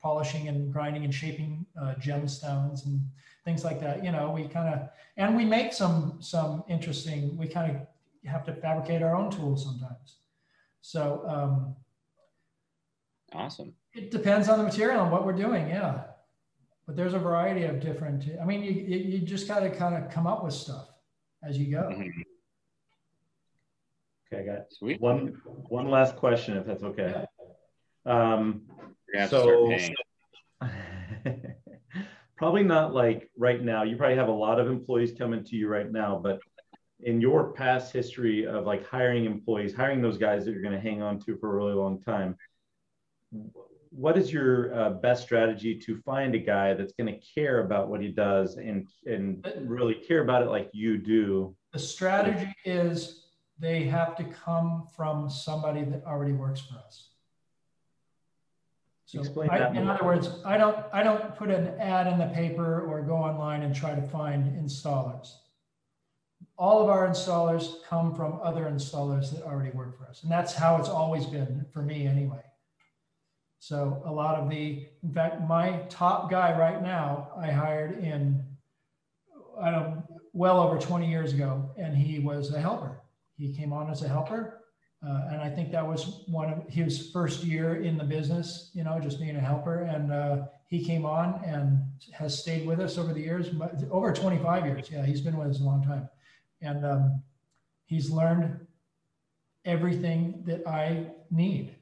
[0.01, 3.01] polishing and grinding and shaping uh, gemstones and
[3.45, 4.05] things like that.
[4.05, 8.45] You know, we kind of, and we make some, some interesting, we kind of have
[8.45, 10.19] to fabricate our own tools sometimes.
[10.81, 11.75] So, um,
[13.33, 13.75] Awesome.
[13.95, 16.05] it depends on the material and what we're doing, yeah.
[16.87, 18.25] But there's a variety of different.
[18.41, 20.87] I mean, you you, just got to kind of come up with stuff
[21.43, 21.83] as you go.
[21.83, 22.25] Mhm.
[24.33, 25.01] Okay, I got Sweet.
[25.01, 27.25] one one last question, if that's okay.
[28.07, 28.63] Um,
[29.13, 30.71] You're gonna have So- to start
[31.25, 31.55] paying.
[32.37, 33.83] probably not like right now.
[33.83, 36.41] You probably have a lot of employees coming to you right now, but
[37.01, 40.81] in your past history of like hiring employees, hiring those guys that you're going to
[40.81, 42.37] hang on to for a really long time,
[43.91, 47.89] what is your uh, best strategy to find a guy that's going to care about
[47.89, 51.57] what he does and and really care about it like you do?
[51.73, 53.20] The strategy is
[53.61, 57.11] they have to come from somebody that already works for us.
[59.05, 62.19] So Explain I- that in other words, I don't I don't put an ad in
[62.19, 65.35] the paper or go online and try to find installers.
[66.57, 70.23] All of our installers come from other installers that already work for us.
[70.23, 72.43] And that's how it's always been for me anyway.
[73.59, 78.43] So a lot of the, in fact, my top guy right now, I hired in,
[79.61, 80.03] I don't,
[80.33, 83.00] well over 20 years ago, and he was a helper.
[83.41, 84.61] He came on as a helper.
[85.03, 88.85] Uh, and I think that was one of his first year in the business, you
[88.85, 89.85] know, just being a helper.
[89.85, 91.83] And uh, he came on and
[92.13, 93.49] has stayed with us over the years,
[93.91, 94.91] over 25 years.
[94.91, 96.07] Yeah, he's been with us a long time.
[96.61, 97.23] And um,
[97.87, 98.67] he's learned
[99.65, 101.75] everything that I need.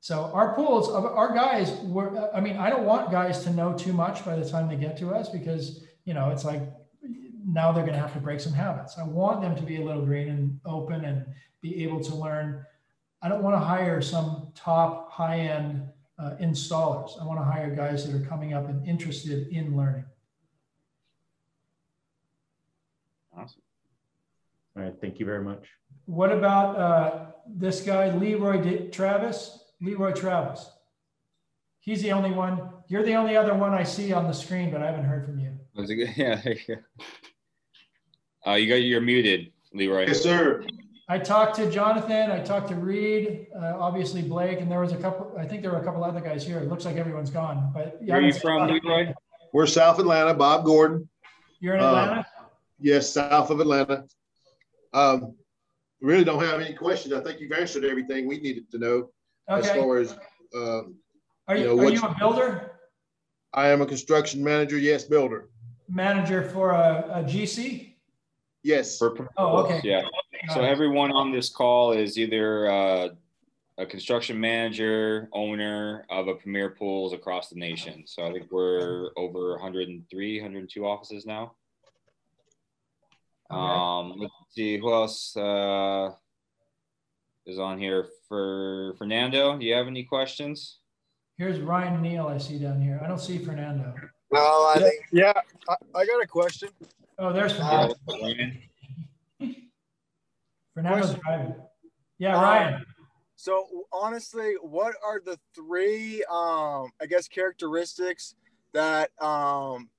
[0.00, 3.92] So our pools, our guys were, I mean, I don't want guys to know too
[3.92, 6.62] much by the time they get to us because, you know, it's like
[7.46, 8.98] now they're going to have to break some habits.
[8.98, 11.24] I want them to be a little green and open and
[11.60, 12.64] be able to learn.
[13.22, 15.88] I don't want to hire some top high end
[16.18, 17.20] uh, installers.
[17.20, 20.04] I want to hire guys that are coming up and interested in learning.
[23.36, 23.62] Awesome.
[24.76, 25.66] All right, thank you very much.
[26.06, 29.64] What about uh, this guy, Leroy D- Travis?
[29.80, 30.70] Leroy Travis.
[31.80, 32.68] He's the only one.
[32.88, 35.38] You're the only other one I see on the screen, but I haven't heard from
[35.38, 35.52] you.
[35.74, 36.10] Was it good?
[36.16, 36.36] Yeah.
[36.36, 37.04] there you go.
[38.46, 40.06] Uh, you got you're muted, Leroy.
[40.06, 40.64] Yes, sir.
[41.08, 42.30] I talked to Jonathan.
[42.30, 45.34] I talked to Reed, uh, obviously Blake, and there was a couple.
[45.38, 46.58] I think there were a couple other guys here.
[46.58, 47.70] It looks like everyone's gone.
[47.74, 49.12] But yeah, Where are you from, Leroy?
[49.52, 51.08] We're South Atlanta, Bob Gordon.
[51.58, 52.26] You're in Uh, Atlanta.
[52.78, 54.04] Yes, south of Atlanta.
[54.94, 55.34] Um,
[56.00, 57.12] really don't have any questions.
[57.12, 59.10] I think you've answered everything we needed to know
[59.48, 60.12] as far as,
[60.54, 60.94] um,
[61.48, 62.66] Are you you know, are you you- a builder
[63.52, 64.78] I am a construction manager.
[64.78, 65.48] Yes, builder.
[65.88, 67.89] manager for a, a GC?
[68.62, 68.98] Yes.
[68.98, 69.80] For Premier Oh, okay.
[69.82, 70.02] Yeah.
[70.52, 70.68] So it.
[70.68, 73.08] everyone on this call is either uh,
[73.78, 78.04] a construction manager, owner of a Premier Pools across the nation.
[78.06, 81.54] So I think we're over 103, 102 offices now.
[83.50, 83.58] Okay.
[83.58, 86.10] Um, let's see who else uh,
[87.46, 88.08] is on here.
[88.28, 90.78] For Fernando, do you have any questions?
[91.36, 92.26] Here's Ryan Neal.
[92.26, 93.00] I see down here.
[93.02, 93.94] I don't see Fernando.
[94.30, 95.32] No, I think yeah.
[95.68, 96.68] I, I got a question.
[97.20, 97.94] Oh, there's Yeah, Fernando.
[98.08, 98.62] Ryan?
[100.74, 101.20] Fernando's question.
[101.22, 101.54] driving.
[102.18, 102.84] Yeah, Um, Ryan.
[103.36, 108.34] So honestly, what are the three um I guess characteristics
[108.72, 109.90] that um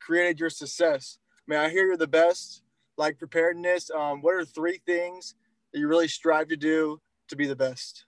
[0.00, 1.18] created your success?
[1.38, 2.62] I mean, I hear you're the best,
[2.96, 3.90] like preparedness.
[3.90, 5.34] Um, what are three things
[5.72, 8.06] that you really strive to do to be the best?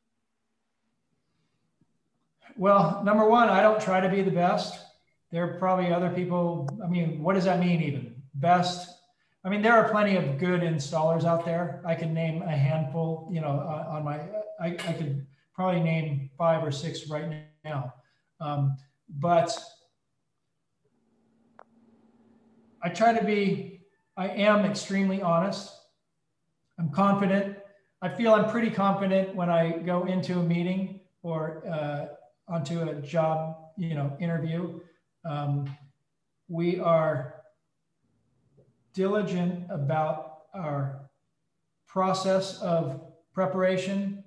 [2.56, 4.78] Well, number one, I don't try to be the best.
[5.30, 6.68] There are probably other people.
[6.84, 8.11] I mean, what does that mean even?
[8.34, 8.88] Best.
[9.44, 11.82] I mean, there are plenty of good installers out there.
[11.84, 14.20] I can name a handful, you know, uh, on my,
[14.60, 17.92] I, I could probably name five or six right now.
[18.40, 18.76] Um,
[19.08, 19.58] but
[22.82, 23.80] I try to be,
[24.16, 25.72] I am extremely honest.
[26.78, 27.58] I'm confident.
[28.00, 32.06] I feel I'm pretty confident when I go into a meeting or uh,
[32.48, 34.80] onto a job, you know, interview.
[35.24, 35.70] Um,
[36.48, 37.41] we are
[38.94, 41.08] diligent about our
[41.86, 43.00] process of
[43.32, 44.24] preparation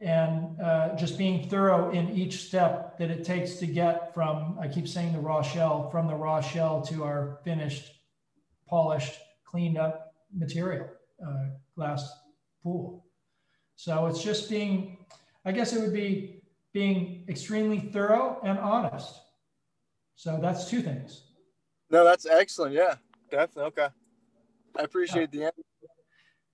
[0.00, 4.68] and uh, just being thorough in each step that it takes to get from, I
[4.68, 7.92] keep saying the raw shell, from the raw shell to our finished,
[8.68, 9.14] polished,
[9.44, 10.88] cleaned up material,
[11.24, 12.12] uh, glass
[12.62, 13.06] pool.
[13.76, 14.98] So it's just being,
[15.44, 19.14] I guess it would be being extremely thorough and honest.
[20.16, 21.22] So that's two things.
[21.90, 22.74] No, that's excellent.
[22.74, 22.96] Yeah,
[23.34, 23.64] definitely.
[23.64, 23.88] Okay.
[24.78, 25.40] I appreciate yeah.
[25.40, 25.62] the answer.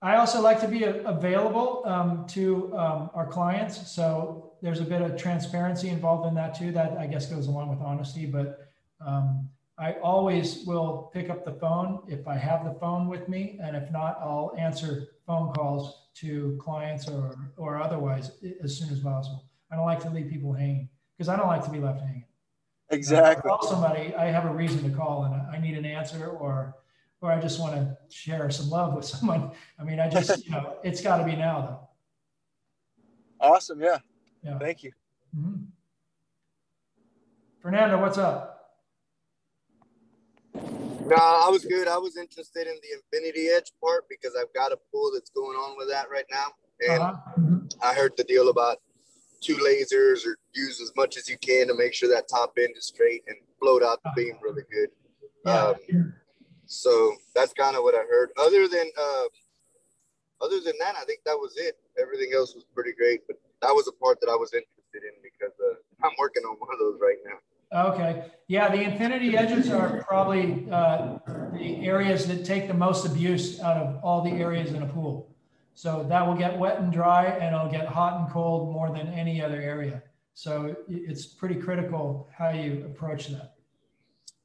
[0.03, 3.91] I also like to be available um, to um, our clients.
[3.91, 6.71] So there's a bit of transparency involved in that too.
[6.71, 8.25] That I guess goes along with honesty.
[8.25, 8.67] But
[9.05, 13.59] um, I always will pick up the phone if I have the phone with me.
[13.63, 18.31] And if not, I'll answer phone calls to clients or, or otherwise
[18.63, 19.45] as soon as possible.
[19.71, 22.25] I don't like to leave people hanging because I don't like to be left hanging.
[22.91, 23.49] Exactly.
[23.49, 26.75] Uh, call somebody, I have a reason to call and I need an answer or
[27.21, 29.51] or I just want to share some love with someone.
[29.79, 31.61] I mean, I just, you know, it's got to be now
[33.39, 33.47] though.
[33.47, 33.81] Awesome.
[33.81, 33.99] Yeah.
[34.43, 34.57] Yeah.
[34.57, 34.91] Thank you.
[35.37, 35.63] Mm-hmm.
[37.61, 38.47] Fernando, what's up?
[40.53, 41.87] No, I was good.
[41.87, 45.57] I was interested in the Infinity Edge part because I've got a pool that's going
[45.57, 46.47] on with that right now.
[46.87, 47.17] And uh-huh.
[47.39, 47.57] Mm-hmm.
[47.83, 48.77] I heard the deal about
[49.41, 52.75] two lasers or use as much as you can to make sure that top end
[52.77, 54.89] is straight and float out the beam really good.
[55.49, 55.75] Um,
[56.65, 58.29] so that's kind of what I heard.
[58.39, 59.25] Other than uh,
[60.41, 61.77] other than that, I think that was it.
[61.99, 65.13] Everything else was pretty great, but that was a part that I was interested in
[65.21, 65.75] because uh,
[66.05, 67.37] I'm working on one of those right now.
[67.73, 68.25] Okay.
[68.47, 71.19] Yeah, the infinity edges are probably uh,
[71.53, 75.30] the areas that take the most abuse out of all the areas in a pool.
[75.81, 79.07] So that will get wet and dry and it'll get hot and cold more than
[79.07, 80.03] any other area.
[80.35, 83.55] So it's pretty critical how you approach that.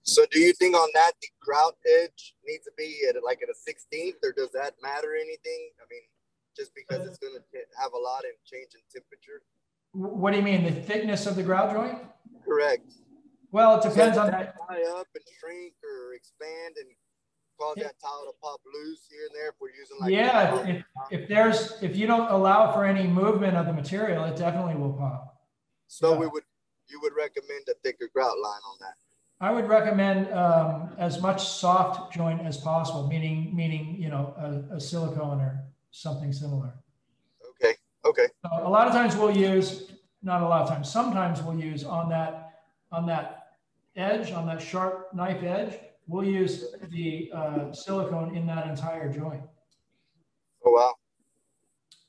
[0.00, 3.50] So do you think on that the grout edge needs to be at like at
[3.50, 5.68] a 16th or does that matter anything?
[5.78, 6.00] I mean,
[6.56, 9.42] just because it's going to have a lot of change in temperature.
[9.92, 10.64] What do you mean?
[10.64, 11.98] The thickness of the grout joint?
[12.46, 12.94] Correct.
[13.52, 14.56] Well, it depends so on that.
[14.70, 16.88] Tie up and shrink or expand and
[17.58, 20.12] cause that tile to pop loose here and there if we're using like.
[20.12, 24.36] Yeah, if, if there's if you don't allow for any movement of the material, it
[24.36, 25.42] definitely will pop.
[25.86, 26.18] So yeah.
[26.20, 26.44] we would
[26.88, 28.94] you would recommend a thicker grout line on that.
[29.38, 34.76] I would recommend um, as much soft joint as possible, meaning meaning you know a,
[34.76, 36.72] a silicone or something similar.
[37.50, 37.74] Okay.
[38.04, 38.26] Okay.
[38.42, 39.90] So a lot of times we'll use
[40.22, 40.90] not a lot of times.
[40.90, 43.48] Sometimes we'll use on that on that
[43.96, 45.78] edge on that sharp knife edge.
[46.06, 49.42] We'll use the uh, silicone in that entire joint.
[50.64, 50.94] Oh wow.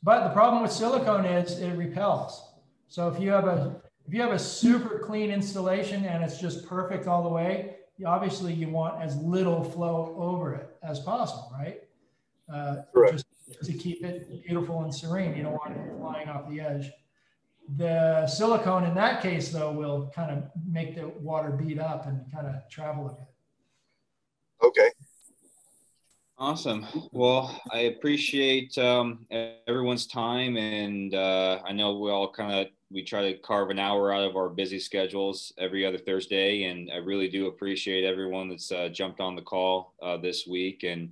[0.04, 2.54] But the problem with silicone is it repels.
[2.88, 6.66] So if you have a if you have a super clean installation and it's just
[6.66, 7.76] perfect all the way,
[8.06, 11.82] obviously you want as little flow over it as possible, right?
[12.52, 12.78] Uh,
[13.12, 13.26] just
[13.64, 15.36] to keep it beautiful and serene.
[15.36, 16.92] You don't want it flying off the edge.
[17.76, 22.32] The silicone in that case, though, will kind of make the water beat up and
[22.32, 23.28] kind of travel a bit.
[24.64, 24.90] Okay.
[26.40, 26.86] Awesome.
[27.12, 29.26] Well, I appreciate um,
[29.68, 33.80] everyone's time, and uh, I know we all kind of we try to carve an
[33.80, 36.64] hour out of our busy schedules every other Thursday.
[36.64, 40.84] And I really do appreciate everyone that's uh, jumped on the call uh, this week.
[40.84, 41.12] And,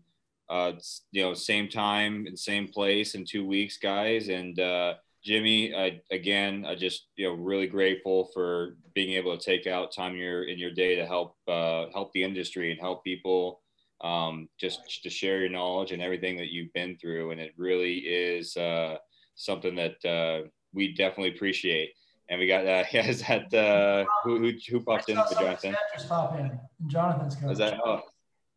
[0.49, 0.73] uh,
[1.11, 4.29] you know, same time and same place in two weeks, guys.
[4.29, 4.93] And uh,
[5.25, 9.91] Jimmy, I, again, I just, you know, really grateful for being able to take out
[9.91, 13.61] time in your, in your day to help, uh, help the industry and help people
[14.01, 17.31] um, just to share your knowledge and everything that you've been through.
[17.31, 18.97] And it really is uh,
[19.35, 20.45] something that
[20.75, 21.93] we definitely appreciate.
[22.29, 25.75] And we got uh, yeah, is that uh, who who, who popped in for Jonathan?
[25.93, 26.59] Just pop in.
[26.87, 27.51] Jonathan's coming.
[27.51, 28.01] Is that oh, is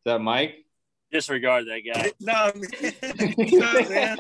[0.04, 0.64] that Mike?
[1.10, 2.12] Disregard that guy.
[2.20, 2.52] no,
[3.90, 4.18] man.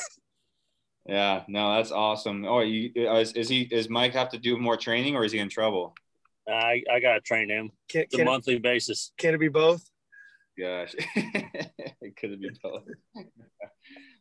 [1.05, 2.45] Yeah, no, that's awesome.
[2.45, 3.61] Oh, you uh, is, is he?
[3.61, 5.95] Is Mike have to do more training, or is he in trouble?
[6.47, 7.71] I I gotta train him.
[7.89, 9.11] Can, can the monthly basis.
[9.17, 9.89] Can it be both?
[10.57, 12.83] gosh, it could be both.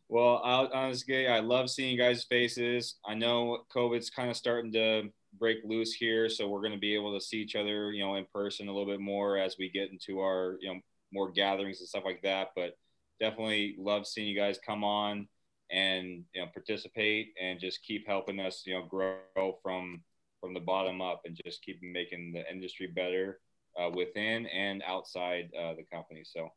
[0.09, 0.41] well,
[0.73, 2.95] honestly, I love seeing you guys' faces.
[3.05, 5.09] I know COVID's kind of starting to
[5.39, 8.15] break loose here, so we're going to be able to see each other, you know,
[8.15, 10.79] in person a little bit more as we get into our, you know,
[11.11, 12.49] more gatherings and stuff like that.
[12.55, 12.77] But
[13.19, 15.27] definitely love seeing you guys come on
[15.69, 20.01] and you know participate and just keep helping us, you know, grow from
[20.41, 23.39] from the bottom up and just keep making the industry better
[23.79, 26.23] uh, within and outside uh, the company.
[26.23, 26.49] So,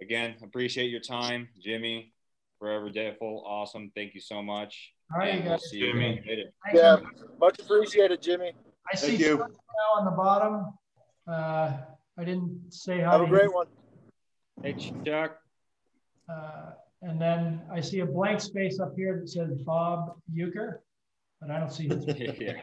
[0.00, 2.12] again, appreciate your time, Jimmy.
[2.58, 3.90] Forever Deadful, awesome.
[3.94, 4.92] Thank you so much.
[5.12, 6.22] All right, and we'll see you Jimmy.
[6.74, 6.98] Yeah,
[7.40, 8.52] much appreciated, Jimmy.
[8.92, 9.38] I Thank see you.
[9.38, 9.46] now
[9.98, 10.72] on the bottom.
[11.26, 11.78] Uh,
[12.18, 13.66] I didn't say hi Have a great one.
[14.62, 14.74] Hey,
[15.04, 15.39] Chuck.
[16.30, 16.70] Uh,
[17.02, 20.82] and then I see a blank space up here that says Bob Euchre,
[21.40, 22.04] but I don't see his.
[22.40, 22.54] yeah.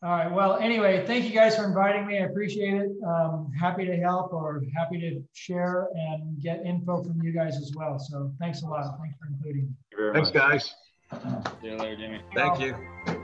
[0.00, 0.30] All right.
[0.30, 2.18] Well, anyway, thank you guys for inviting me.
[2.18, 2.90] I appreciate it.
[3.04, 7.72] Um, happy to help or happy to share and get info from you guys as
[7.74, 7.98] well.
[7.98, 8.96] So thanks a lot.
[9.00, 10.12] Thanks for including me.
[10.12, 10.74] Thanks, guys.
[11.60, 12.20] See you later, Jimmy.
[12.34, 13.17] Thank you.